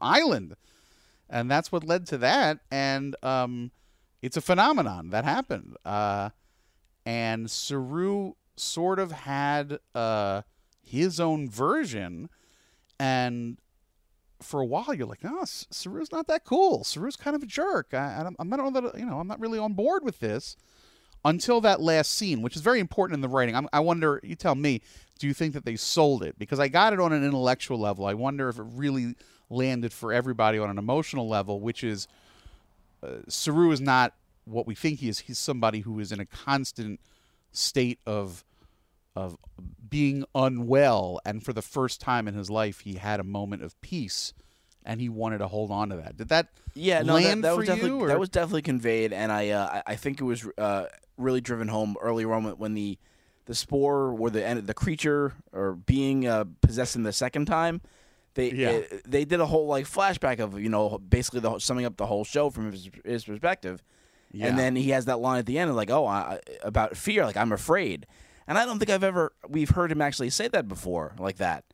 [0.00, 0.54] island
[1.34, 3.70] and that's what led to that and um
[4.22, 6.30] it's a phenomenon that happened uh
[7.04, 10.40] and saru sort of had uh
[10.80, 12.30] his own version
[12.98, 13.58] and
[14.40, 17.92] for a while you're like oh saru's not that cool saru's kind of a jerk
[17.92, 20.56] i, I don't, i'm not that you know i'm not really on board with this
[21.24, 23.56] until that last scene, which is very important in the writing.
[23.56, 24.82] I'm, I wonder, you tell me,
[25.18, 26.38] do you think that they sold it?
[26.38, 28.04] Because I got it on an intellectual level.
[28.04, 29.14] I wonder if it really
[29.50, 32.08] landed for everybody on an emotional level, which is
[33.02, 35.20] uh, Saru is not what we think he is.
[35.20, 37.00] He's somebody who is in a constant
[37.52, 38.44] state of
[39.16, 39.36] of
[39.88, 43.80] being unwell, and for the first time in his life, he had a moment of
[43.80, 44.32] peace,
[44.84, 46.16] and he wanted to hold on to that.
[46.16, 48.08] Did that Yeah, no, that, land that for was definitely you?
[48.08, 51.96] that was definitely conveyed, and I uh, I think it was uh, really driven home
[52.00, 52.98] earlier on when- the
[53.46, 57.82] the spore or the the creature or being uh, possessed in the second time.
[58.34, 58.70] They Yeah.
[58.92, 61.96] uh, they did a whole like flashback of you know basically the whole, summing up
[61.96, 63.82] the whole show from his, his perspective,
[64.32, 64.46] Yeah.
[64.48, 67.24] and then he has that line at the end of like oh I, about fear
[67.24, 68.06] like I'm afraid,
[68.46, 71.64] and I don't think I've ever we've heard him actually say that before like that.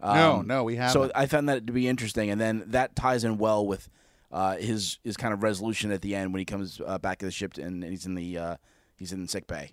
[0.00, 0.92] no, Um, no, we haven't.
[0.92, 3.88] So I found that to be interesting, and then that ties in well with
[4.30, 7.24] uh, his his kind of resolution at the end when he comes uh, back to
[7.26, 8.56] the ship and he's in the uh,
[8.96, 9.72] he's in the sick bay.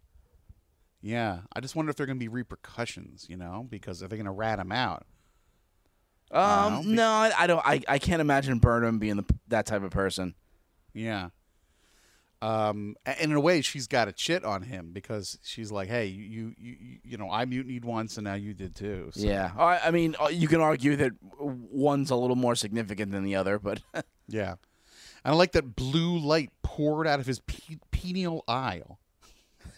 [1.02, 4.08] yeah, I just wonder if there are going to be repercussions, you know, because are
[4.08, 5.06] they going to rat him out?
[6.34, 7.62] Um, know, be- no, I, I don't.
[7.65, 10.34] I, I can't imagine Burnham being the, that type of person.
[10.93, 11.30] Yeah.
[12.41, 15.88] Um, a- and in a way, she's got a chit on him because she's like,
[15.88, 19.26] "Hey, you, you, you, you know, I mutinied once, and now you did too." So,
[19.26, 23.24] Yeah, I, I mean, uh, you can argue that one's a little more significant than
[23.24, 23.82] the other, but
[24.28, 24.56] yeah.
[25.24, 28.82] And I like that blue light poured out of his pe- pineal eye.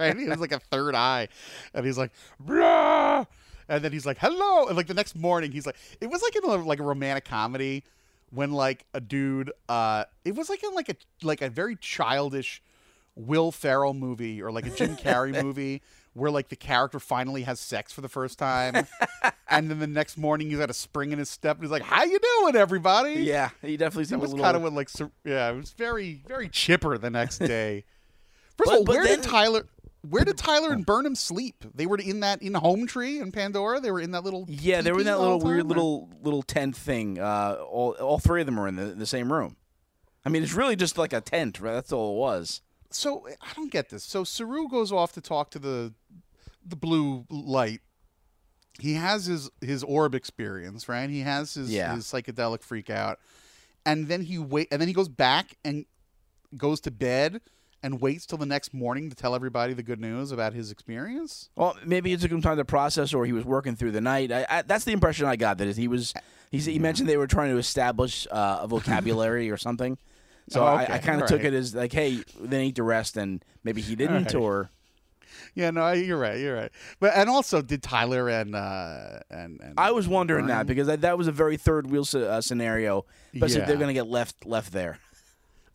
[0.00, 0.16] right?
[0.16, 1.28] He has like a third eye,
[1.74, 2.10] and he's like,
[2.44, 3.26] "Bruh!"
[3.70, 6.36] And then he's like, "Hello!" And like the next morning, he's like, it was like
[6.36, 7.84] in a, like a romantic comedy
[8.30, 12.62] when like a dude, uh, it was like in like a like a very childish
[13.16, 15.82] Will Ferrell movie or like a Jim Carrey movie
[16.14, 18.86] where like the character finally has sex for the first time,
[19.48, 21.82] and then the next morning he's got a spring in his step, and he's like,
[21.82, 24.44] "How you doing, everybody?" yeah, he definitely It seemed was a little.
[24.44, 27.84] kind of what like sur- yeah, it was very very chipper the next day.
[28.58, 29.66] First But- of all, where did then- Tyler?
[30.08, 31.64] Where did Tyler and Burnham sleep?
[31.74, 33.80] They were in that in Home Tree in Pandora.
[33.80, 36.42] They were in that little yeah, they were in that little weird or- little little
[36.42, 37.18] tent thing.
[37.18, 39.56] Uh, all all three of them are in the, the same room.
[40.24, 41.72] I mean, it's really just like a tent, right?
[41.74, 42.62] That's all it was.
[42.90, 44.02] So I don't get this.
[44.04, 45.92] So Saru goes off to talk to the
[46.64, 47.80] the blue light.
[48.78, 51.10] He has his his orb experience, right?
[51.10, 51.94] He has his Yeah.
[51.94, 53.18] his psychedelic freak out,
[53.84, 55.84] and then he wait, and then he goes back and
[56.56, 57.42] goes to bed
[57.82, 61.48] and waits till the next morning to tell everybody the good news about his experience.
[61.56, 64.30] Well, maybe it took him time to process, or he was working through the night.
[64.32, 65.58] I, I, that's the impression I got.
[65.58, 66.14] That is, he was.
[66.50, 69.98] He, he mentioned they were trying to establish uh, a vocabulary or something.
[70.48, 70.92] So Oh, I, okay.
[70.94, 71.54] I kind of took right.
[71.54, 74.34] it as like, hey, they need to rest, and maybe he didn't, right.
[74.34, 74.70] or
[75.54, 76.40] Yeah, no, you're right.
[76.40, 76.72] You're right.
[76.98, 81.02] But and also, did Tyler and uh and, and I was wondering that because that,
[81.02, 83.06] that was a very third wheel uh, scenario.
[83.32, 84.98] Especially if they're going to get left left there.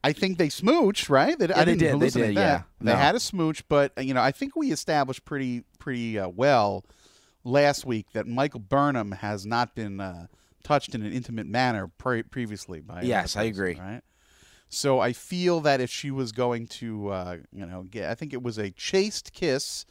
[0.05, 1.37] I think they smooched, right?
[1.37, 2.41] They, I they didn't did, they did, that.
[2.41, 2.61] yeah.
[2.79, 2.97] They No.
[2.97, 6.85] had a smooch, but uh, you know, I think we established pretty pretty uh, well
[7.43, 10.27] last week that Michael Burnham has not been uh,
[10.63, 13.01] touched in an intimate manner pre- previously by.
[13.01, 13.75] Yes, I person, agree.
[13.79, 14.01] Right.
[14.69, 18.33] So I feel that if she was going to, uh, you know, get, I think
[18.33, 19.85] it was a chaste kiss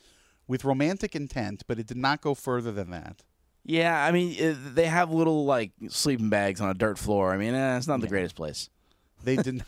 [0.47, 3.23] with romantic intent, but it did not go further than that.
[3.65, 7.33] Yeah, I mean they have little like sleeping bags on a dirt floor.
[7.33, 8.69] I mean, eh, it's not the greatest place.
[9.25, 9.63] They didn't.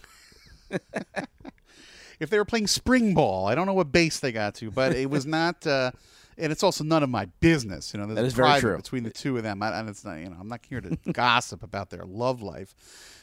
[2.20, 4.94] if they were playing spring ball, I don't know what base they got to, but
[4.94, 5.66] it was not.
[5.66, 5.90] Uh,
[6.38, 7.94] and it's also none of my business.
[7.94, 8.76] You know, That is very true.
[8.76, 10.18] between the two of them, I- and it's not.
[10.18, 12.74] You know, I'm not here to gossip about their love life,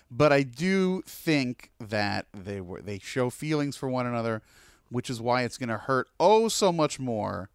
[0.10, 4.42] but I do think that they were they show feelings for one another,
[4.90, 7.50] which is why it's going to hurt oh so much more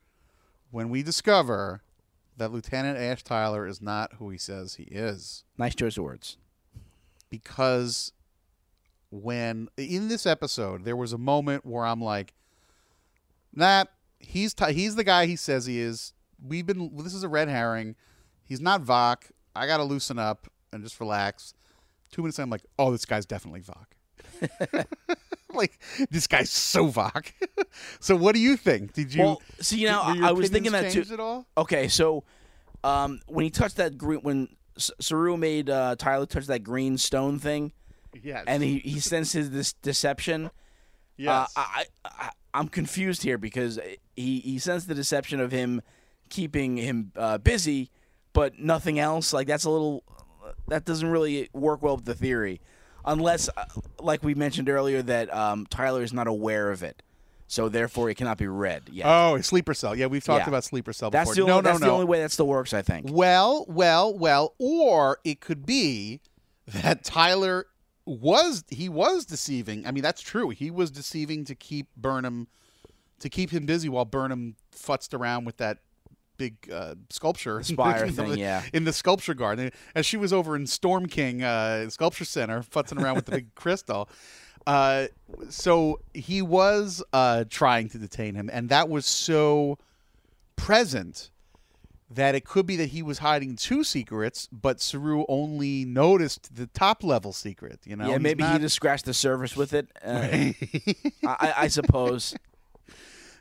[0.71, 1.83] when we discover
[2.37, 6.37] that Lieutenant Ash Tyler is not who he says he is Nice choice of words.
[7.31, 8.13] because
[9.11, 12.35] when in this episode there was a moment where I'm like,
[13.55, 13.85] nah,
[14.19, 16.13] he's t- he's the guy he says he is.
[16.45, 17.97] We've been this is a red herring.
[18.45, 19.17] He's not Voq.
[19.55, 21.55] I gotta loosen up and just relax.
[22.11, 24.85] Two minutes in, I'm like, oh, this guy's definitely Voq.
[25.55, 25.79] like
[26.11, 27.33] this guy's so Voq.
[28.01, 28.93] so what do you think?
[28.93, 29.23] Did you?
[29.23, 31.05] Well, see, now I was thinking that too.
[31.13, 31.47] At all?
[31.57, 32.25] Okay, so
[32.85, 36.99] um, when he touched that green, when S- Saru made uh, Tyler touch that green
[36.99, 37.73] stone thing,
[38.23, 38.45] Yes.
[38.47, 40.51] and he he senses this deception.
[41.17, 41.53] yes.
[41.57, 43.79] Uh, I, I I'm confused here because
[44.17, 45.83] he he sensed the deception of him
[46.31, 47.91] keeping him uh, busy,
[48.33, 49.33] but nothing else.
[49.33, 50.03] Like that's a little
[50.69, 52.61] that doesn't really work well with the theory,
[53.05, 53.65] unless, uh,
[54.01, 57.03] like we mentioned earlier, that um, Tyler is not aware of it,
[57.47, 58.85] so therefore it cannot be read.
[58.91, 59.95] Yeah, oh, a sleeper cell.
[59.95, 60.49] Yeah, we've talked Yeah.
[60.49, 61.87] about sleeper cell that's the only no, no, that's no.
[61.87, 62.73] the only way that still works.
[62.73, 63.07] I think.
[63.11, 66.21] Well, well, well, or it could be
[66.67, 67.67] that Tyler
[68.09, 69.87] was he was deceiving.
[69.87, 70.51] I mean, that's true.
[70.51, 72.49] He was deceiving to keep Burnham
[73.21, 75.79] to keep him busy while Burnham futzed around with that
[76.37, 78.63] big uh, sculpture Spire thing, yeah.
[78.73, 79.71] in the sculpture garden.
[79.95, 83.55] And she was over in Storm King uh, Sculpture Center, futzing around with the big
[83.55, 84.09] crystal.
[84.67, 85.07] Uh,
[85.49, 89.79] so he was uh, trying to detain him, and that was so
[90.57, 91.31] present
[92.11, 96.67] that it could be that he was hiding two secrets, but Saru only noticed the
[96.67, 97.81] top level secret.
[97.85, 99.89] You know, yeah, maybe he just scratched the surface with it.
[100.03, 100.53] Uh,
[101.27, 102.35] I, I, suppose.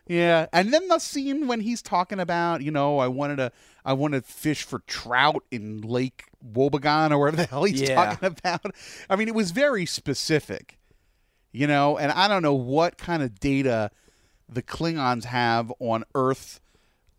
[0.06, 3.52] Yeah, and then the scene when he's talking about, you know, I wanted to,
[3.86, 7.96] I wanted to fish for trout in Lake Wobegon or whatever the hell he's Yeah.
[7.96, 8.76] talking about.
[9.10, 10.78] I mean, it was very specific,
[11.54, 13.92] you know, and I don't know what kind of data
[14.50, 16.60] the Klingons have on Earth.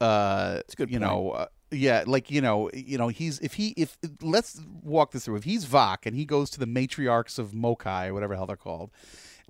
[0.01, 1.11] Uh, a good you point.
[1.11, 5.25] know, uh, yeah, like you know, you know, he's if he if let's walk this
[5.25, 5.37] through.
[5.37, 8.47] If he's Voq and he goes to the matriarchs of Mo'Kai, or whatever the hell
[8.47, 8.91] they're called,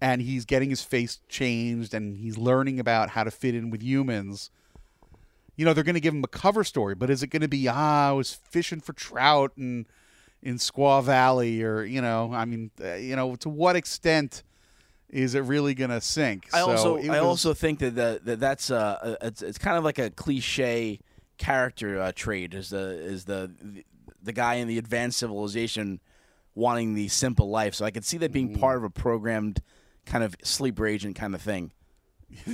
[0.01, 3.83] and he's getting his face changed and he's learning about how to fit in with
[3.83, 4.51] humans.
[5.57, 7.49] You know, they're going to give him a cover story, but is it going to
[7.49, 9.87] be ah, I was fishing for trout in
[10.43, 14.45] in Squaw Valley, or you know, I mean, uh, you know, to what extent
[15.11, 16.49] is it really going to sink?
[16.53, 19.59] I So also I was- also think that the, that that's uh a- it's, it's
[19.59, 21.01] kind of like a cliche
[21.39, 23.51] character uh, trait is the is the
[24.23, 26.01] the guy in the advanced civilization
[26.55, 27.75] wanting the simple life.
[27.75, 28.61] So I could see that being Mm.
[28.61, 29.63] part of a programmed
[30.07, 31.71] kind of sleeper agent kind of thing.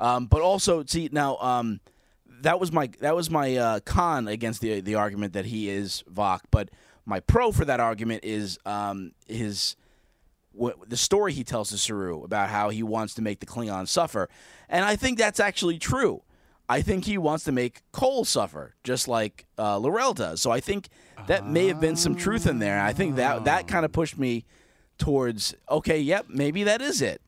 [0.00, 1.80] um, but also see now um,
[2.40, 6.02] that was my that was my uh, con against the the argument that he is
[6.12, 6.70] Voq, but
[7.06, 9.76] my pro for that argument is um, his
[10.54, 13.88] what, the story he tells to Saru about how he wants to make the Klingons
[13.88, 14.28] suffer,
[14.68, 16.22] and I think that's actually true.
[16.68, 20.40] I think he wants to make Kol suffer, just like uh, L'Rell does.
[20.40, 20.88] So I think
[21.26, 22.80] that may have been some truth in there.
[22.80, 24.44] I think that that kind of pushed me
[24.96, 27.20] towards okay, yep, maybe that is it.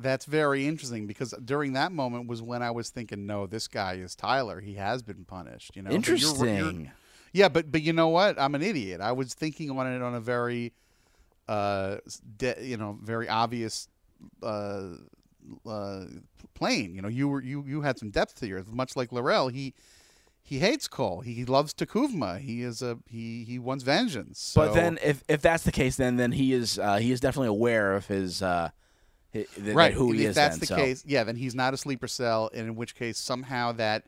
[0.00, 3.94] That's very interesting because during that moment was when I was thinking, no, this guy
[3.94, 4.60] is Tyler.
[4.60, 5.74] He has been punished.
[5.76, 6.90] You know, But you're- you're- Interesting.
[7.32, 8.40] yeah, but but you know what?
[8.40, 9.00] I'm an idiot.
[9.00, 10.72] I was thinking on it on a very,
[11.48, 11.96] uh,
[12.36, 13.88] de- you know, very obvious,
[14.42, 14.94] uh,
[15.66, 16.04] uh,
[16.54, 16.94] plane.
[16.94, 18.66] You know, you were you you had some depth to yours.
[18.70, 19.74] Much like L'Rell, he
[20.42, 21.20] he hates Kol.
[21.20, 22.40] He loves T'Kuvma.
[22.40, 24.52] He is a he he wants vengeance.
[24.54, 27.48] But then, if if that's the case, then then he is uh, he is definitely
[27.48, 28.70] aware of his uh,
[29.58, 30.30] right who he if is.
[30.30, 30.76] If that's then, the so.
[30.76, 34.04] case yeah then he's not a sleeper cell and in which case somehow that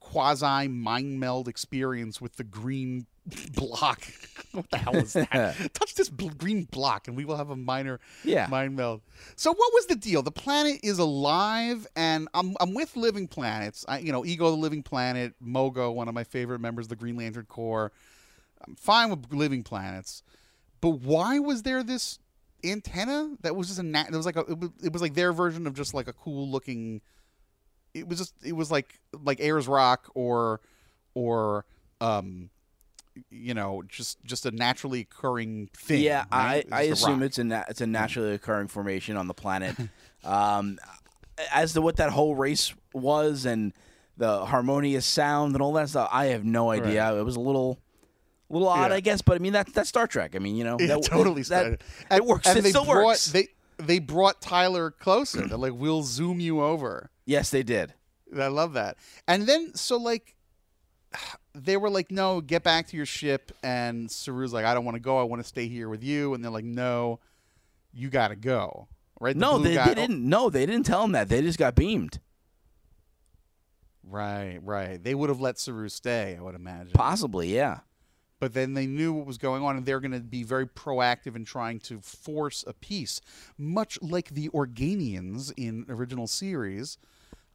[0.00, 3.06] quasi mind meld experience with the green
[3.54, 4.02] block.
[4.52, 5.56] What the hell is that?
[5.74, 8.46] Touch this bl- green block and we will have a minor Yeah.
[8.46, 9.02] mind meld.
[9.36, 10.22] So what was the deal?
[10.22, 13.84] The planet is alive and i'm, I'm with living planets.
[13.86, 16.96] I, you know ego the living planet mogo one of my favorite members of the
[16.96, 17.92] green lantern corps.
[18.66, 20.22] I'm fine with living planets.
[20.80, 22.18] But why was there this
[22.64, 25.12] antenna that was just a na- it was like a it was, it was like
[25.14, 27.02] their version of just like a cool looking
[27.92, 30.60] it was just it was like like Ayers Rock or
[31.14, 31.66] or
[32.00, 32.48] um
[33.30, 36.66] you know just just a naturally occurring thing Yeah, right?
[36.72, 37.26] I, I assume rock.
[37.26, 39.76] it's a na- it's a naturally occurring formation on the planet.
[40.24, 40.78] um,
[41.52, 43.72] as to what that whole race was and
[44.16, 47.14] the harmonious sound and all that stuff, I have no idea.
[47.16, 47.78] It was a little.
[48.50, 48.96] A little odd, Yeah.
[48.96, 50.34] I guess, but I mean that's that's Star Trek.
[50.34, 52.46] I mean, you know, yeah, that, totally that, it works.
[52.46, 53.26] and it they still brought, works.
[53.26, 57.92] they they brought Tyler closer they're like we'll zoom you over yes, they did.
[58.34, 58.96] I love that.
[59.26, 60.34] And then so like
[61.64, 63.52] they were like, no, get back to your ship.
[63.62, 65.18] And Saru's like, I don't want to go.
[65.18, 66.34] I want to stay here with you.
[66.34, 67.20] And they're like, no,
[67.92, 68.88] you got to go.
[69.20, 69.34] Right?
[69.34, 70.26] The No, they, guy- they didn't.
[70.28, 71.28] No, they didn't tell him that.
[71.28, 72.20] They just got beamed.
[74.04, 75.02] Right, right.
[75.02, 76.92] They would have let Saru stay, I would imagine.
[76.94, 77.80] Possibly, yeah.
[78.40, 81.36] but then they knew what was going on and they're going to be very proactive
[81.36, 83.20] in trying to force a peace
[83.58, 86.96] much like the organians in original series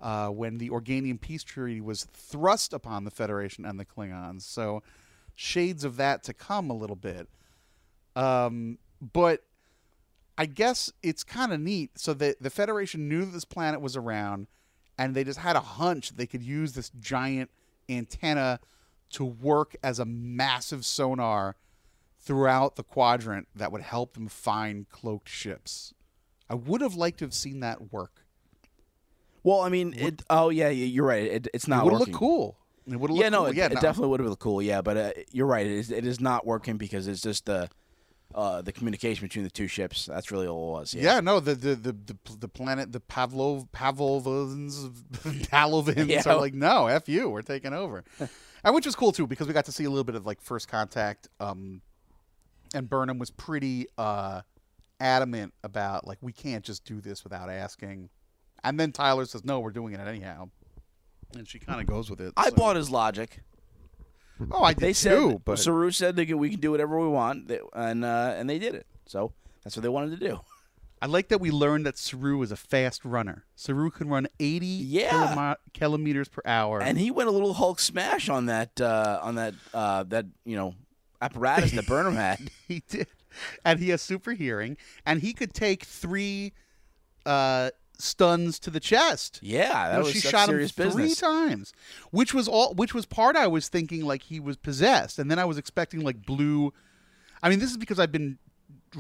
[0.04, 4.84] uh, when the organian peace treaty was thrust upon the federation and the klingons so
[5.36, 7.28] shades of that to come a little bit
[8.16, 9.44] um, but
[10.38, 13.98] i guess it's kind of neat so the, the federation knew that this planet was
[13.98, 14.46] around
[15.00, 17.50] and they just had a hunch they could use this giant
[17.90, 18.60] antenna
[19.14, 21.56] to work as a massive sonar
[22.20, 25.94] throughout the quadrant that would help them find cloaked ships.
[26.50, 28.23] I would have liked to have seen that work.
[29.44, 30.22] Well, I mean, it.
[30.30, 31.24] Oh, yeah, you're right.
[31.24, 32.14] It, it's It not would have working.
[32.14, 32.58] cool.
[32.90, 33.46] It would Yeah, no, cool.
[33.48, 33.82] it, yeah, it no.
[33.82, 34.62] definitely would have looked cool.
[34.62, 35.66] Yeah, but uh, you're right.
[35.66, 35.92] It is.
[35.92, 37.70] It is not working because it's just the
[38.36, 40.06] uh, the communication between the two ships.
[40.08, 40.94] That's really all it was.
[40.94, 41.16] Yeah.
[41.16, 44.90] Yeah, no, the the the the, the planet, the Pavlov Pavlovans,
[45.50, 46.24] Pavlovans Yeah.
[46.26, 48.04] are like, no, f you, we're taking over,
[48.64, 50.42] and which was cool too because we got to see a little bit of like
[50.42, 51.28] first contact.
[51.40, 51.82] Um,
[52.76, 54.42] and Burnham was pretty uh,
[55.00, 58.10] adamant about like we can't just do this without asking,
[58.64, 60.50] and then Tyler says, no, we're doing it anyhow.
[61.36, 62.34] and she kind of goes with it.
[62.38, 63.42] I so- bought his logic.
[64.52, 67.08] Oh, I did They said but Saru said they could, we can do whatever we
[67.08, 68.88] want, and uh, and they did it.
[69.06, 69.32] So
[69.64, 70.40] that's what they wanted to do.
[71.02, 73.46] I like that we learned that Saru is a fast runner.
[73.56, 75.10] Saru can run 80 Yeah.
[75.12, 76.82] kilome- kilometers per hour.
[76.82, 80.56] And he went a little Hulk smash on that uh, on that uh, that you
[80.58, 80.74] know
[81.22, 82.50] apparatus that Burnham had.
[82.68, 83.08] he did.
[83.64, 86.54] And he has super hearing, and he could take three
[87.26, 89.40] uh, stuns to the chest.
[89.42, 91.20] Yeah, that You know, was she shot serious him three business.
[91.20, 91.74] times,
[92.12, 92.74] which was all.
[92.74, 96.02] Which was part I was thinking like he was possessed, and then I was expecting
[96.02, 96.74] like blue.
[97.42, 98.38] I mean, this is because I've been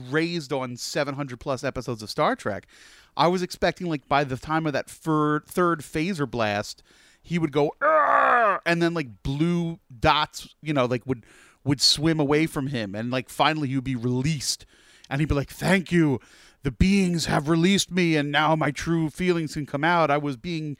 [0.09, 2.67] raised on 700 plus episodes of Star Trek.
[3.15, 6.81] I was expecting like by the time of that fir- third phaser blast,
[7.21, 11.25] he would go "Arr!" and then like blue dots, you know, like would
[11.63, 14.65] would swim away from him, and like finally he would be released,
[15.09, 16.19] and he'd be like, "Thank you."
[16.63, 20.09] The beings have released me, and now my true feelings can come out.
[20.09, 20.77] I was being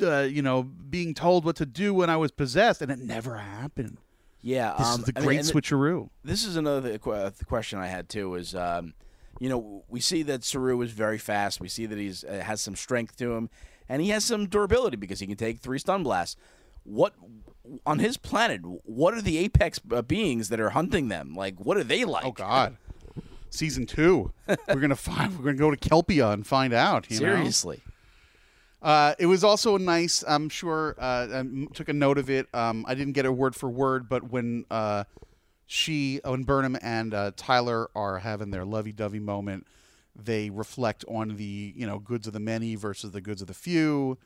[0.00, 3.36] uh, you know, being told what to do when I was possessed, and it never
[3.36, 3.98] happened.
[4.40, 6.08] Yeah, This um, is the I mean, great and th- switcheroo.
[6.24, 8.34] This is another qu- uh, question I had too.
[8.34, 8.94] Is um,
[9.38, 11.60] you know we see that Saru is very fast.
[11.60, 13.50] We see that he's uh, has some strength to him,
[13.88, 16.36] and he has some durability because he can take three stun blasts.
[16.82, 17.14] What
[17.86, 18.62] on his planet?
[18.84, 21.34] What are the apex uh, beings that are hunting them?
[21.34, 22.24] Like, what are they like?
[22.24, 22.78] Oh God,
[23.52, 24.32] season two.
[24.48, 25.38] we're gonna find.
[25.38, 27.10] We're gonna go to Kelpia and find out.
[27.10, 27.34] You know?
[27.34, 27.80] Seriously.
[28.80, 30.24] Uh, it was also a nice.
[30.26, 30.96] I'm sure.
[30.98, 32.48] Uh, I m- took a note of it.
[32.52, 35.04] Um, I didn't get it word for word, but when uh,
[35.66, 39.66] she, when Burnham and uh, Tyler are having their lovey-dovey moment,
[40.16, 43.54] they reflect on the you know goods of the many versus the goods of the
[43.54, 44.18] few,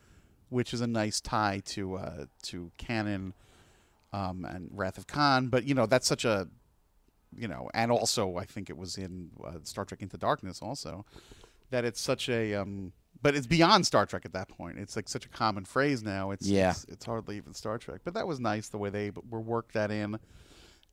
[0.49, 3.33] which is a nice tie to uh, to canon
[4.11, 5.49] um, and Wrath of Khan.
[5.49, 6.47] But you know that's such a
[7.35, 11.05] you know, and also I think it was in uh, Star Trek Into Darkness also
[11.69, 14.77] that it's such a um but it's beyond Star Trek at that point.
[14.77, 16.31] It's like such a common phrase now.
[16.31, 16.69] It's Yeah.
[16.71, 18.01] it's, it's hardly even Star Trek.
[18.03, 20.19] But that was nice the way they were worked that in,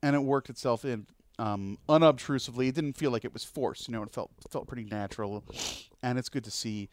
[0.01, 1.05] and it worked itself in
[1.37, 2.67] um, unobtrusively.
[2.69, 3.87] It didn't feel like it was forced.
[3.87, 5.43] You know, it felt felt pretty natural,
[6.01, 6.89] and it's good to see.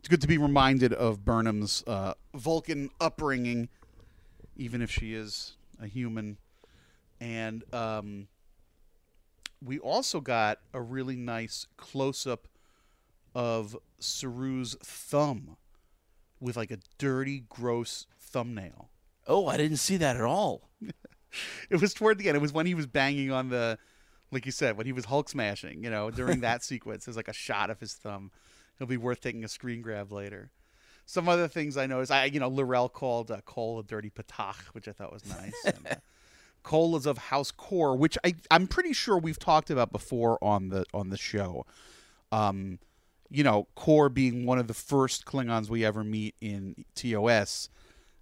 [0.00, 3.68] It's good to be reminded of Burnham's uh, Vulcan upbringing,
[4.56, 6.36] even if she is a human,
[7.20, 8.26] and um,
[9.64, 12.48] we also got a really nice close up
[13.34, 15.56] of Saru's thumb
[16.40, 18.90] with like a dirty, gross thumbnail.
[19.26, 20.68] Oh, I didn't see that at all.
[21.68, 22.36] It was toward the end.
[22.36, 23.76] It was when he was banging on the,
[24.30, 25.82] like you said, when he was Hulk smashing.
[25.82, 28.30] You know, during that sequence, there's like a shot of his thumb.
[28.76, 30.50] It'll be worth taking a screen grab later.
[31.06, 34.56] Some other things I noticed, I you know, L'Rell called uh, Kol a dirty p'tahk,
[34.74, 35.54] which I thought was nice.
[35.66, 35.94] and, uh,
[36.64, 40.70] Kol is of House Kor, which I I'm pretty sure we've talked about before on
[40.70, 41.64] the on the show.
[42.32, 42.80] Um,
[43.30, 47.68] you know, Kor being one of the first Klingons we ever meet in TOS.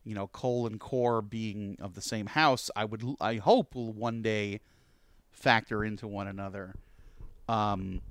[0.05, 3.93] You know, Kol and Kor being of the same house, I would I hope will
[3.93, 4.61] one day
[5.31, 6.75] factor into one another.
[7.49, 8.03] Um,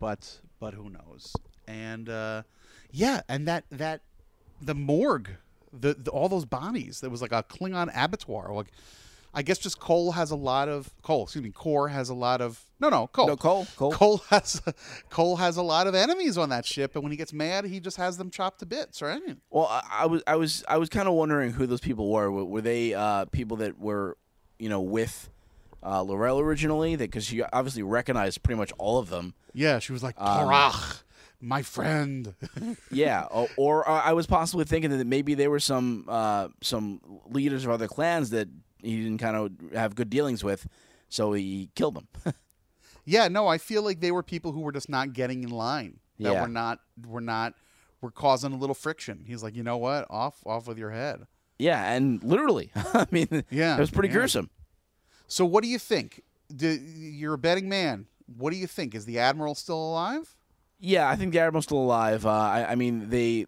[0.00, 1.32] but but who knows?
[1.68, 2.42] And uh,
[2.90, 4.00] yeah, and that that
[4.60, 5.30] the morgue,
[5.72, 7.00] the, the all those bodies.
[7.00, 8.52] There was like a Klingon abattoir.
[8.52, 8.72] Like,
[9.36, 11.24] I guess just Kol has a lot of Kol.
[11.24, 13.92] Excuse me, Kor has a lot of no no Kol No, Kol, Kol.
[13.92, 14.62] Kol has
[15.10, 17.78] Kol has a lot of enemies on that ship, and when he gets mad, he
[17.78, 19.20] just has them chopped to bits, right?
[19.50, 22.32] Well, I, I was I was I was kind of wondering who those people were.
[22.32, 24.16] Were, were they uh, people that were,
[24.58, 25.28] you know, with
[25.82, 26.96] uh, L'Rell originally?
[26.96, 29.34] Because she obviously recognized pretty much all of them.
[29.52, 30.48] Yeah, she was like Um,
[31.40, 32.34] my friend.
[32.90, 37.00] Yeah, or, or uh, I was possibly thinking that maybe there were some uh, some
[37.28, 38.48] leaders of other clans that
[38.86, 40.66] he didn't kind of have good dealings with,
[41.08, 42.08] so he killed them.
[43.04, 46.00] yeah, no, I feel like they were people who were just not getting in line.
[46.18, 46.42] That Yeah.
[46.42, 47.54] were not were not
[48.00, 49.24] were causing a little friction.
[49.26, 50.06] He's like, you know what?
[50.10, 51.26] Off off with your head.
[51.58, 54.14] yeah, and literally, I mean, Yeah, it was pretty yeah.
[54.14, 54.50] gruesome.
[55.26, 56.22] So what do you think?
[56.54, 58.06] Do, you're a betting man.
[58.36, 58.94] What do you think?
[58.94, 60.34] Is the admiral still alive?
[60.78, 62.24] Yeah, I think the admiral's still alive.
[62.26, 63.46] Uh, I, I mean, they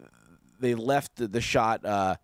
[0.59, 1.85] they left the, the shot.
[1.85, 2.15] Uh,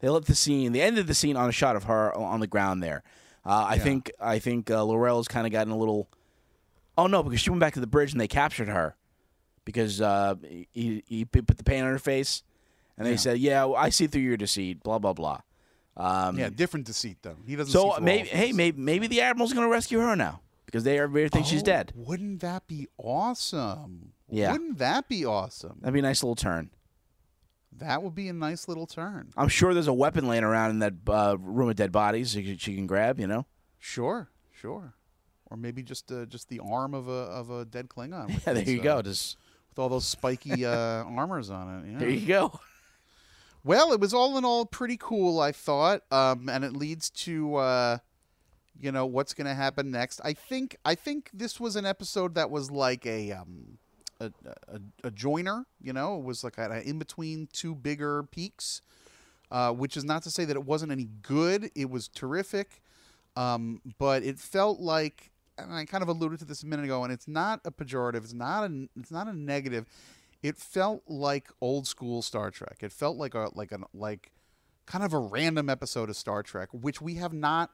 [0.00, 0.72] they left the scene.
[0.72, 3.02] They ended the scene on a shot of her on the ground there.
[3.44, 3.82] Uh, I Yeah.
[3.82, 6.08] think I think uh, L'Rell's kind of gotten a little.
[6.96, 8.96] Oh no, because she went back to the bridge and they captured her
[9.64, 10.34] because uh,
[10.72, 12.42] he, he put the paint on her face,
[12.96, 13.16] and they Yeah.
[13.16, 15.40] said, "Yeah, well, I see through your deceit." Blah blah blah.
[15.96, 17.36] Um, yeah, different deceit though.
[17.46, 17.72] He doesn't.
[17.72, 21.28] So maybe, hey, maybe maybe the admiral's going to rescue her now because they everybody
[21.28, 21.92] thinks she's Oh, dead.
[21.96, 24.12] Wouldn't that be awesome?
[24.30, 24.52] Yeah.
[24.52, 25.78] Wouldn't that be awesome?
[25.80, 26.70] That'd be a nice little turn.
[27.76, 29.30] That would be a nice little turn.
[29.36, 32.42] I'm sure there's a weapon laying around in that uh, room of dead bodies she,
[32.42, 33.20] can- she can grab.
[33.20, 33.46] You know.
[33.78, 34.94] Sure, sure.
[35.50, 38.28] Or maybe just uh, just the arm of a of a dead Klingon.
[38.46, 39.02] Yeah, there you uh, go.
[39.02, 39.36] Just
[39.70, 40.72] With all those spiky uh,
[41.04, 41.92] armors on it.
[41.92, 41.98] Yeah.
[41.98, 42.60] there you go.
[43.64, 47.56] Well, it was all in all pretty cool, I thought, um, and it leads to
[47.56, 47.98] uh,
[48.80, 50.20] you know what's going to happen next.
[50.24, 53.78] I think I think this was an episode that was like a um,
[54.20, 54.32] a,
[54.68, 55.66] a, a joiner.
[55.80, 58.82] You know, it was like in between two bigger peaks,
[59.50, 61.70] uh, which is not to say that it wasn't any good.
[61.74, 62.82] It was terrific,
[63.36, 65.30] um, but it felt like.
[65.60, 68.22] And I kind of alluded to this a minute ago, and it's not a pejorative.
[68.22, 68.88] It's not a.
[68.96, 69.86] It's not a negative
[70.42, 72.78] it felt like old school Star Trek.
[72.80, 74.32] It felt like a like an like
[74.86, 77.70] kind of a random episode of Star Trek, which we have not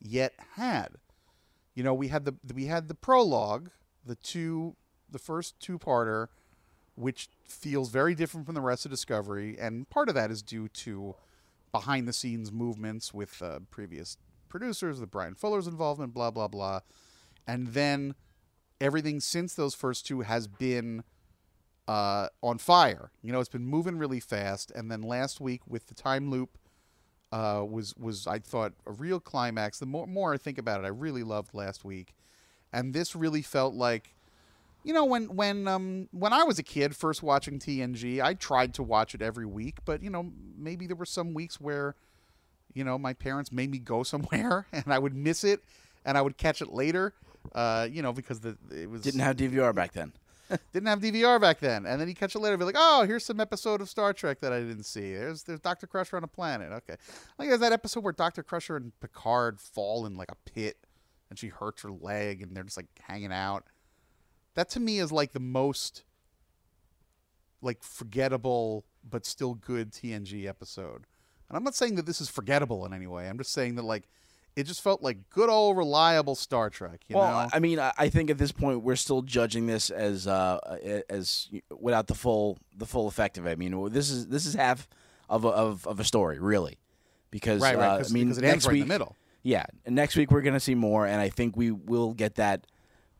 [0.00, 0.90] yet had.
[1.74, 3.70] You know, we had the we had the prologue,
[4.04, 4.76] the two
[5.14, 6.26] the first two parter,
[6.96, 10.68] which feels very different from the rest of Discovery, and part of that is due
[10.68, 11.14] to
[11.72, 16.80] behind the scenes movements with uh, previous producers, with Bryan Fuller's involvement, blah blah blah,
[17.46, 18.14] and then
[18.80, 21.02] everything since those first two has been
[21.88, 23.10] uh, on fire.
[23.22, 26.58] You know, it's been moving really fast, and then last week with the time loop
[27.32, 29.78] uh, was was I thought a real climax.
[29.78, 32.14] The more more I think about it, I really loved last week,
[32.72, 34.14] and this really felt like.
[34.84, 38.74] You know, when when um when I was a kid, first watching TNG, I tried
[38.74, 41.96] to watch it every week, but you know maybe there were some weeks where,
[42.74, 45.64] you know, my parents made me go somewhere and I would miss it,
[46.04, 47.14] and I would catch it later.
[47.54, 50.12] Uh, you know, because the it was Didn't have DVR back then.
[50.72, 53.04] didn't have DVR back then, and then you catch it later, and be like, "Oh,
[53.06, 55.14] here's some episode of Star Trek that I didn't see.
[55.14, 56.70] There's there's Doctor Crusher on a planet.
[56.70, 56.96] Okay,
[57.38, 60.76] like there's that episode where Doctor Crusher and Picard fall in like a pit,
[61.30, 63.64] and she hurts her leg, and they're just like hanging out.
[64.54, 66.04] That to me is like the most
[67.60, 71.06] like forgettable but still good TNG episode.
[71.48, 73.28] And I'm not saying that this is forgettable in any way.
[73.28, 74.08] I'm just saying that like
[74.56, 77.00] it just felt like good old reliable Star Trek.
[77.08, 77.48] You well, know?
[77.52, 80.58] I mean, I I think at this point we're still judging this as uh,
[81.10, 81.48] as
[81.78, 83.50] without the full the full effect of it.
[83.50, 84.88] I mean, this is this is half
[85.28, 86.78] of a, of, of a story, really,
[87.30, 88.00] because right, right.
[88.00, 89.16] uh, I mean, next ends right week, in the middle.
[89.42, 92.66] yeah, and next week we're gonna see more, and I think we will get that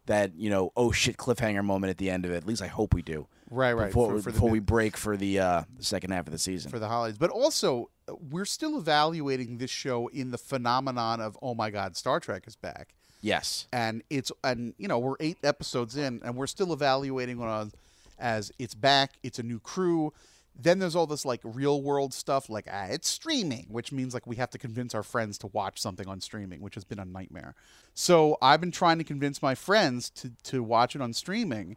[0.07, 2.37] that you know oh shit cliffhanger moment at the end of it.
[2.37, 3.27] At least I hope we do.
[3.51, 6.33] Right, right, Before, for- for before we break for the uh, the second half of
[6.33, 6.71] the season.
[6.71, 7.19] for the holidays.
[7.19, 7.91] But also,
[8.31, 12.57] we're still evaluating this show in the phenomenon of oh my god, Star Trek is
[12.57, 13.69] back, yes.
[13.73, 17.73] and it's and you know we're eight episodes in, and we're still evaluating on
[18.19, 20.13] as it's back, it's a new crew.
[20.57, 24.27] Then there's all this like real world stuff, like ah, it's streaming, which means like
[24.27, 27.05] we have to convince our friends to watch something on streaming, which has been a
[27.05, 27.55] nightmare.
[27.93, 31.77] So I've been trying to convince my friends to to watch it on streaming.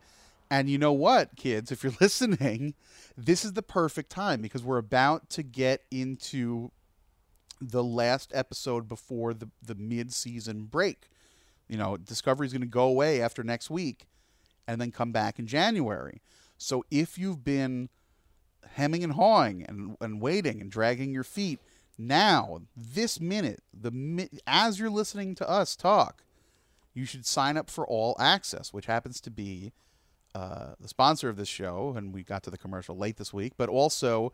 [0.50, 2.76] And you know what, kids, if you're listening,
[3.18, 6.72] this is the perfect time because we're about to get into
[7.60, 11.10] the last episode before the, the mid season break.
[11.68, 14.08] You know, Discovery's going to go away after next week
[14.68, 16.22] and then come back in January.
[16.58, 17.90] So if you've been
[18.78, 21.60] hemming and hawing and, and waiting and dragging your feet,
[21.98, 26.24] now, this minute, the as you're listening to us talk,
[26.94, 29.74] you should sign up for All Access, which happens to be
[30.36, 33.54] uh, the sponsor of this show, and we got to the commercial late this week,
[33.58, 34.32] but also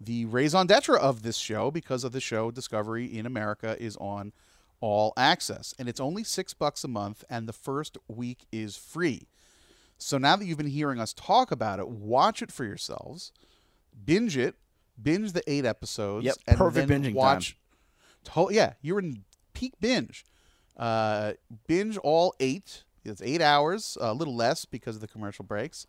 [0.00, 4.32] the raison d'etre of this show because of the show Discovery in America is on
[4.80, 9.28] All Access, and it's only six bucks a month, and the first week is free.
[9.98, 13.32] So now that you've been hearing us talk about it, watch it for yourselves,
[14.04, 14.54] binge it,
[15.00, 17.56] binge the eight episodes, Yep, and perfect then binging watch.
[18.24, 20.24] To- yeah, you're in peak binge.
[20.76, 21.32] Uh,
[21.66, 22.84] binge all eight.
[23.04, 25.86] It's eight hours, a little less because of the commercial breaks.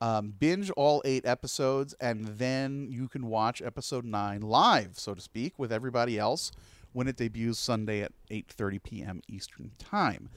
[0.00, 5.20] Um, binge all eight episodes, and then you can watch episode nine live, so to
[5.20, 6.50] speak, with everybody else
[6.92, 9.20] when it debuts Sunday at 8:30 p.m.
[9.28, 10.30] Eastern Time.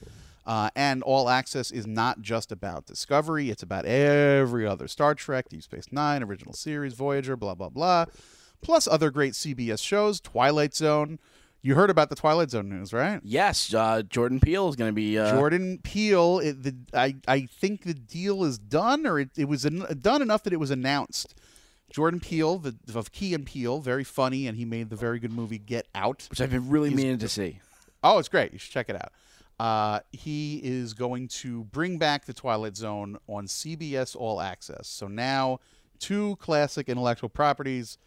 [0.47, 5.49] Uh, and All Access is not just about Discovery; it's about every other Star Trek,
[5.49, 8.05] Deep Space Nine, original series, Voyager, blah blah blah,
[8.61, 11.19] plus other great CBS shows, Twilight Zone.
[11.61, 13.19] You heard about the Twilight Zone news, right?
[13.23, 15.19] Yes, uh, Jordan Peele is going to be.
[15.19, 16.39] Uh, Jordan Peele.
[16.39, 20.43] It, the, I I think the deal is done, or it, it was done enough
[20.43, 21.35] that it was announced.
[21.89, 25.33] Jordan Peele, the of Key and Peele, very funny, and he made the very good
[25.33, 26.27] movie Get Out.
[26.29, 27.59] which I've been really meaning to see.
[28.01, 28.53] Oh, it's great.
[28.53, 29.11] You should check it out.
[29.59, 34.87] Uh, he is going to bring back the Twilight Zone on CBS All Access.
[34.87, 35.59] So now,
[35.99, 37.97] two classic intellectual properties,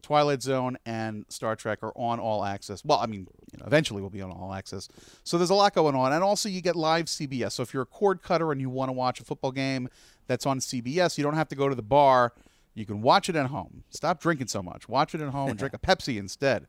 [0.00, 2.82] Twilight Zone and Star Trek, are on All Access.
[2.84, 4.88] Well, I mean, you know, eventually will be on All Access.
[5.24, 7.52] So there's a lot going on, and also you get live CBS.
[7.52, 9.90] So if you're a cord cutter and you want to watch a football game
[10.26, 12.32] that's on CBS, you don't have to go to the bar.
[12.74, 13.82] You can watch it at home.
[13.90, 14.88] Stop drinking so much.
[14.88, 16.66] Watch it at home and drink a Pepsi instead.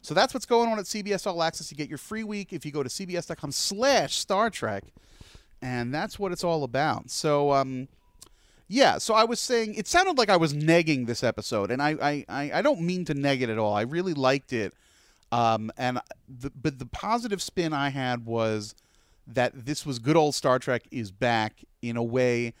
[0.00, 1.70] So that's what's going on at CBS All Access.
[1.70, 4.84] You get your free week if you go to cbs.com slash Star Trek.
[5.60, 7.10] And that's what it's all about.
[7.10, 7.88] So, um,
[8.68, 12.24] Yeah, so I was saying it sounded like I was negging this episode, and I
[12.28, 13.74] I, I, don't mean to neg it at all.
[13.74, 14.74] I really liked it,
[15.32, 18.74] um, and the, but the positive spin I had was
[19.26, 22.52] that this was good old Star Trek is back in a way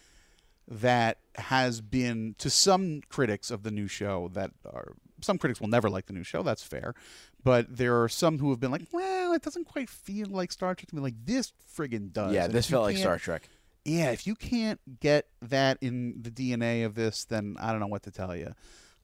[0.66, 5.68] that has been to some critics of the new show that are some critics will
[5.68, 6.42] never like the new show.
[6.42, 6.94] That's fair,
[7.42, 10.74] but there are some who have been like, well, it doesn't quite feel like Star
[10.74, 11.02] Trek to me.
[11.02, 12.32] Like this friggin' does.
[12.34, 13.48] Yeah, And this felt like Star Trek.
[13.84, 17.86] yeah, if you can't get that in the DNA of this, then I don't know
[17.86, 18.54] what to tell you.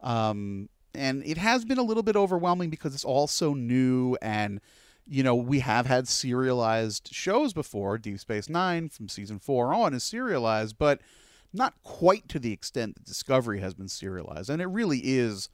[0.01, 4.61] Um, and it has been a little bit overwhelming because it's all so new, and
[5.07, 7.99] you know we have had serialized shows before.
[7.99, 11.01] Deep Space Nine from season four on is serialized, but
[11.53, 15.49] not quite to the extent that Discovery has been serialized, and it really is.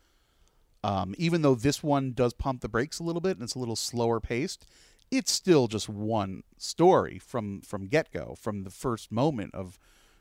[0.82, 3.58] Um, even though this one does pump the brakes a little bit and it's a
[3.58, 4.66] little slower paced,
[5.10, 9.78] it's still just one story from from get go, from the first moment of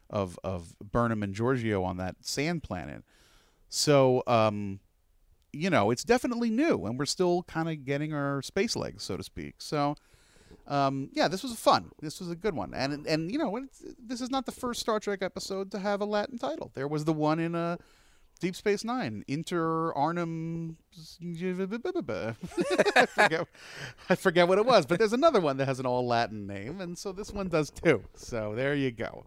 [0.10, 3.04] of of Burnham and Georgiou on that sand planet.
[3.70, 4.80] So, um,
[5.54, 9.16] you know, it's definitely new, and we're still kind of getting our space legs, so
[9.16, 9.56] to speak.
[9.60, 9.96] So,
[10.68, 11.92] um, yeah, this was fun.
[12.02, 13.68] This was a good one, and and you know,
[14.04, 16.72] this is not the first Star Trek episode to have a Latin title.
[16.74, 17.78] There was the one in uh,
[18.40, 20.78] Deep Space Nine, Inter Arnhem.
[22.96, 23.48] I forget,
[24.10, 26.80] I forget what it was, but there's another one that has an all Latin name,
[26.80, 28.04] and so this one does too.
[28.16, 29.26] So there you go.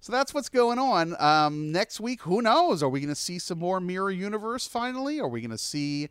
[0.00, 1.20] So that's what's going on.
[1.20, 2.82] Um, next week, who knows?
[2.82, 5.20] Are we going to see some more Mirror Universe finally?
[5.20, 6.08] Are we going to see?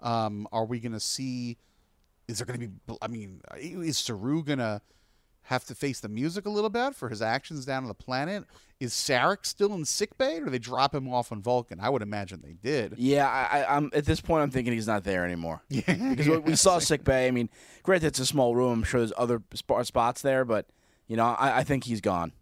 [0.00, 1.58] Um, are we going to see?
[2.28, 2.96] Is there going to be?
[3.02, 4.80] I mean, is Saru going to
[5.46, 8.44] have to face the music a little bit for his actions down on the planet?
[8.78, 11.80] Is Sarek still in sickbay, or did they drop him off on Vulcan?
[11.80, 12.94] I would imagine they did.
[12.98, 14.42] Yeah, I, I'm at this point.
[14.42, 15.62] I'm thinking he's not there anymore.
[15.70, 17.26] Yeah, because we- we saw sickbay.
[17.26, 17.48] I mean,
[17.82, 18.72] granted, it's a small room.
[18.80, 20.66] I'm sure there's other sp- spots there, but
[21.08, 22.32] you know, I, I think he's gone.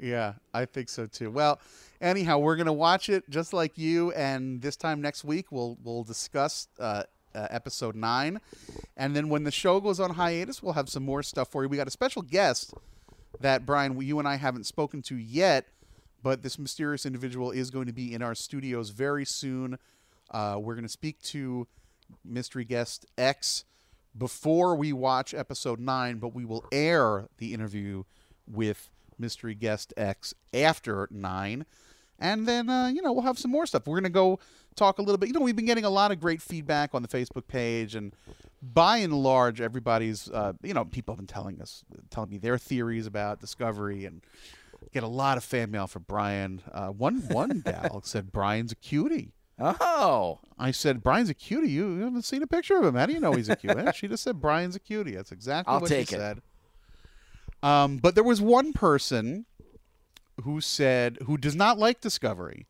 [0.00, 1.30] Yeah, I think so too.
[1.30, 1.60] Well,
[2.00, 6.02] anyhow, we're gonna watch it just like you, and this time next week we'll we'll
[6.02, 7.04] discuss uh,
[7.34, 8.40] uh, episode nine,
[8.96, 11.68] and then when the show goes on hiatus, we'll have some more stuff for you.
[11.68, 12.74] We got a special guest
[13.40, 15.66] that Brian, you and I haven't spoken to yet,
[16.22, 19.78] but this mysterious individual is going to be in our studios very soon.
[20.30, 21.66] Uh, we're going to speak to
[22.24, 23.64] mystery guest X
[24.16, 28.04] before we watch episode nine, but we will air the interview
[28.46, 31.64] with mystery guest X after nine.
[32.22, 33.86] And then, uh, you know, we'll have some more stuff.
[33.86, 34.38] We're going to go
[34.76, 35.26] talk a little bit.
[35.26, 37.96] You know, we've been getting a lot of great feedback on the Facebook page.
[37.96, 38.14] And
[38.62, 42.58] by and large, everybody's, uh, you know, people have been telling us, telling me their
[42.58, 44.22] theories about Discovery and
[44.92, 46.62] get a lot of fan mail for Brian.
[46.70, 49.32] Uh, one, one gal said, Brian's a cutie.
[49.58, 51.70] Oh, I said, Brian's a cutie.
[51.70, 52.94] You, you haven't seen a picture of him.
[52.94, 53.82] How do you know he's a cutie?
[53.94, 55.16] she just said, Brian's a cutie.
[55.16, 56.18] That's exactly I'll what take she it.
[56.18, 56.42] said.
[57.62, 59.46] Um, but there was one person
[60.42, 62.66] who said, who does not like Discovery,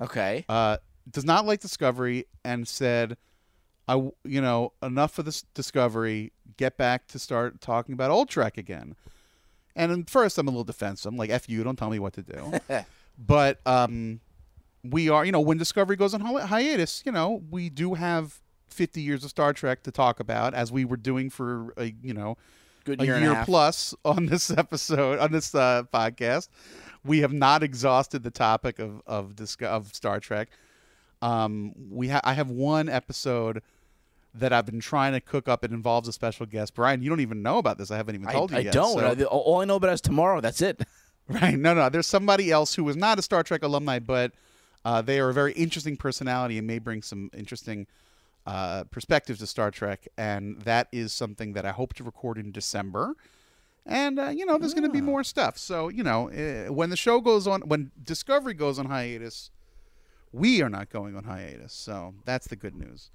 [0.00, 0.44] okay.
[0.48, 0.78] uh,
[1.10, 3.16] does not like Discovery, and said,
[3.88, 3.94] I
[4.24, 6.32] you know, enough of this Discovery.
[6.56, 8.94] Get back to start talking about old Trek again.
[9.74, 11.10] And at first, I'm a little defensive.
[11.10, 11.64] I'm like, "F you!
[11.64, 12.52] Don't tell me what to do."
[13.18, 14.20] but um,
[14.84, 18.40] we are, you know, when Discovery goes on hi- hiatus, you know, we do have
[18.68, 22.14] 50 years of Star Trek to talk about, as we were doing for a, you
[22.14, 22.36] know,
[22.84, 23.46] Good a year year, and a half.
[23.46, 26.48] plus on this episode on this uh, podcast.
[27.04, 30.48] We have not exhausted the topic of of of Star Trek.
[31.22, 33.62] Um, we ha- I have one episode
[34.34, 35.64] that I've been trying to cook up.
[35.64, 36.74] It involves a special guest.
[36.74, 37.90] Brian, you don't even know about this.
[37.90, 38.72] I haven't even I, told you I yet.
[38.72, 38.98] don't.
[38.98, 40.40] so- I- all I know about is tomorrow.
[40.40, 40.80] That's it.
[41.28, 41.56] Right.
[41.56, 41.88] No, no.
[41.88, 44.32] There's somebody else who was not a Star Trek alumni, but
[44.84, 47.86] uh, they are a very interesting personality and may bring some interesting
[48.46, 50.08] uh, perspectives to Star Trek.
[50.18, 53.14] And that is something that I hope to record in December.
[53.86, 55.56] And, uh, you know, there's going to be more stuff.
[55.58, 59.50] So, you know, uh, when the show goes on, when Discovery goes on hiatus,
[60.32, 61.72] we are not going on hiatus.
[61.72, 63.10] So that's the good news.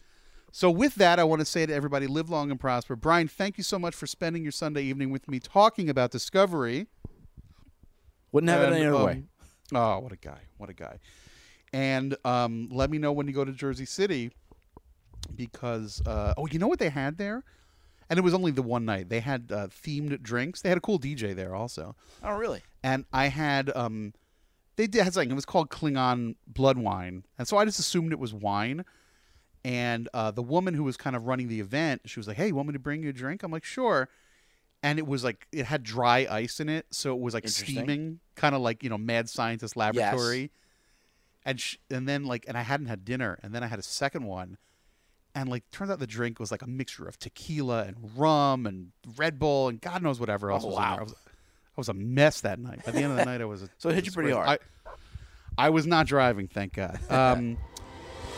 [0.52, 2.96] So, with that, I want to say to everybody live long and prosper.
[2.96, 6.88] Brian, thank you so much for spending your Sunday evening with me talking about Discovery.
[8.32, 9.24] Wouldn't have it any other um, way.
[9.74, 10.40] Oh, what a guy!
[10.58, 11.00] What a guy!
[11.74, 14.32] And um, let me know when you go to Jersey City,
[15.36, 17.44] because uh, oh, you know what they had there,
[18.10, 19.10] and it was only the one night.
[19.10, 20.62] They had uh, themed drinks.
[20.62, 22.62] They had a cool DJ there also, Oh, really?
[22.84, 24.14] and I had um,
[24.76, 25.32] they did had something.
[25.32, 28.86] It was called Klingon blood wine, and so I just assumed it was wine.
[29.64, 32.48] And uh, the woman who was kind of running the event, she was like, "Hey,
[32.48, 34.10] you want me to bring you a drink?" I'm like, "Sure."
[34.84, 38.20] And it was like it had dry ice in it, so it was like steaming,
[38.36, 40.52] kind of like you know, mad scientist laboratory.
[41.44, 43.84] And sh- and then like, and I hadn't had dinner, and then I had a
[43.84, 44.58] second one,
[45.36, 48.92] and like, turns out the drink was like a mixture of tequila and rum and
[49.18, 50.90] Red Bull and God knows whatever else Oh, was in wow.
[50.92, 51.00] there.
[51.02, 52.84] I was, I was a mess that night.
[52.86, 53.62] By the end of the night, I was.
[53.64, 54.48] A, So it hit you pretty hard.
[54.48, 54.58] I,
[55.58, 57.00] I was not driving, thank God.
[57.12, 57.58] Um,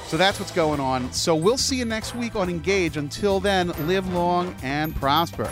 [0.08, 1.12] so that's what's going on.
[1.12, 2.95] So we'll see you next week on Engage.
[2.95, 5.52] Until then, live long and prosper.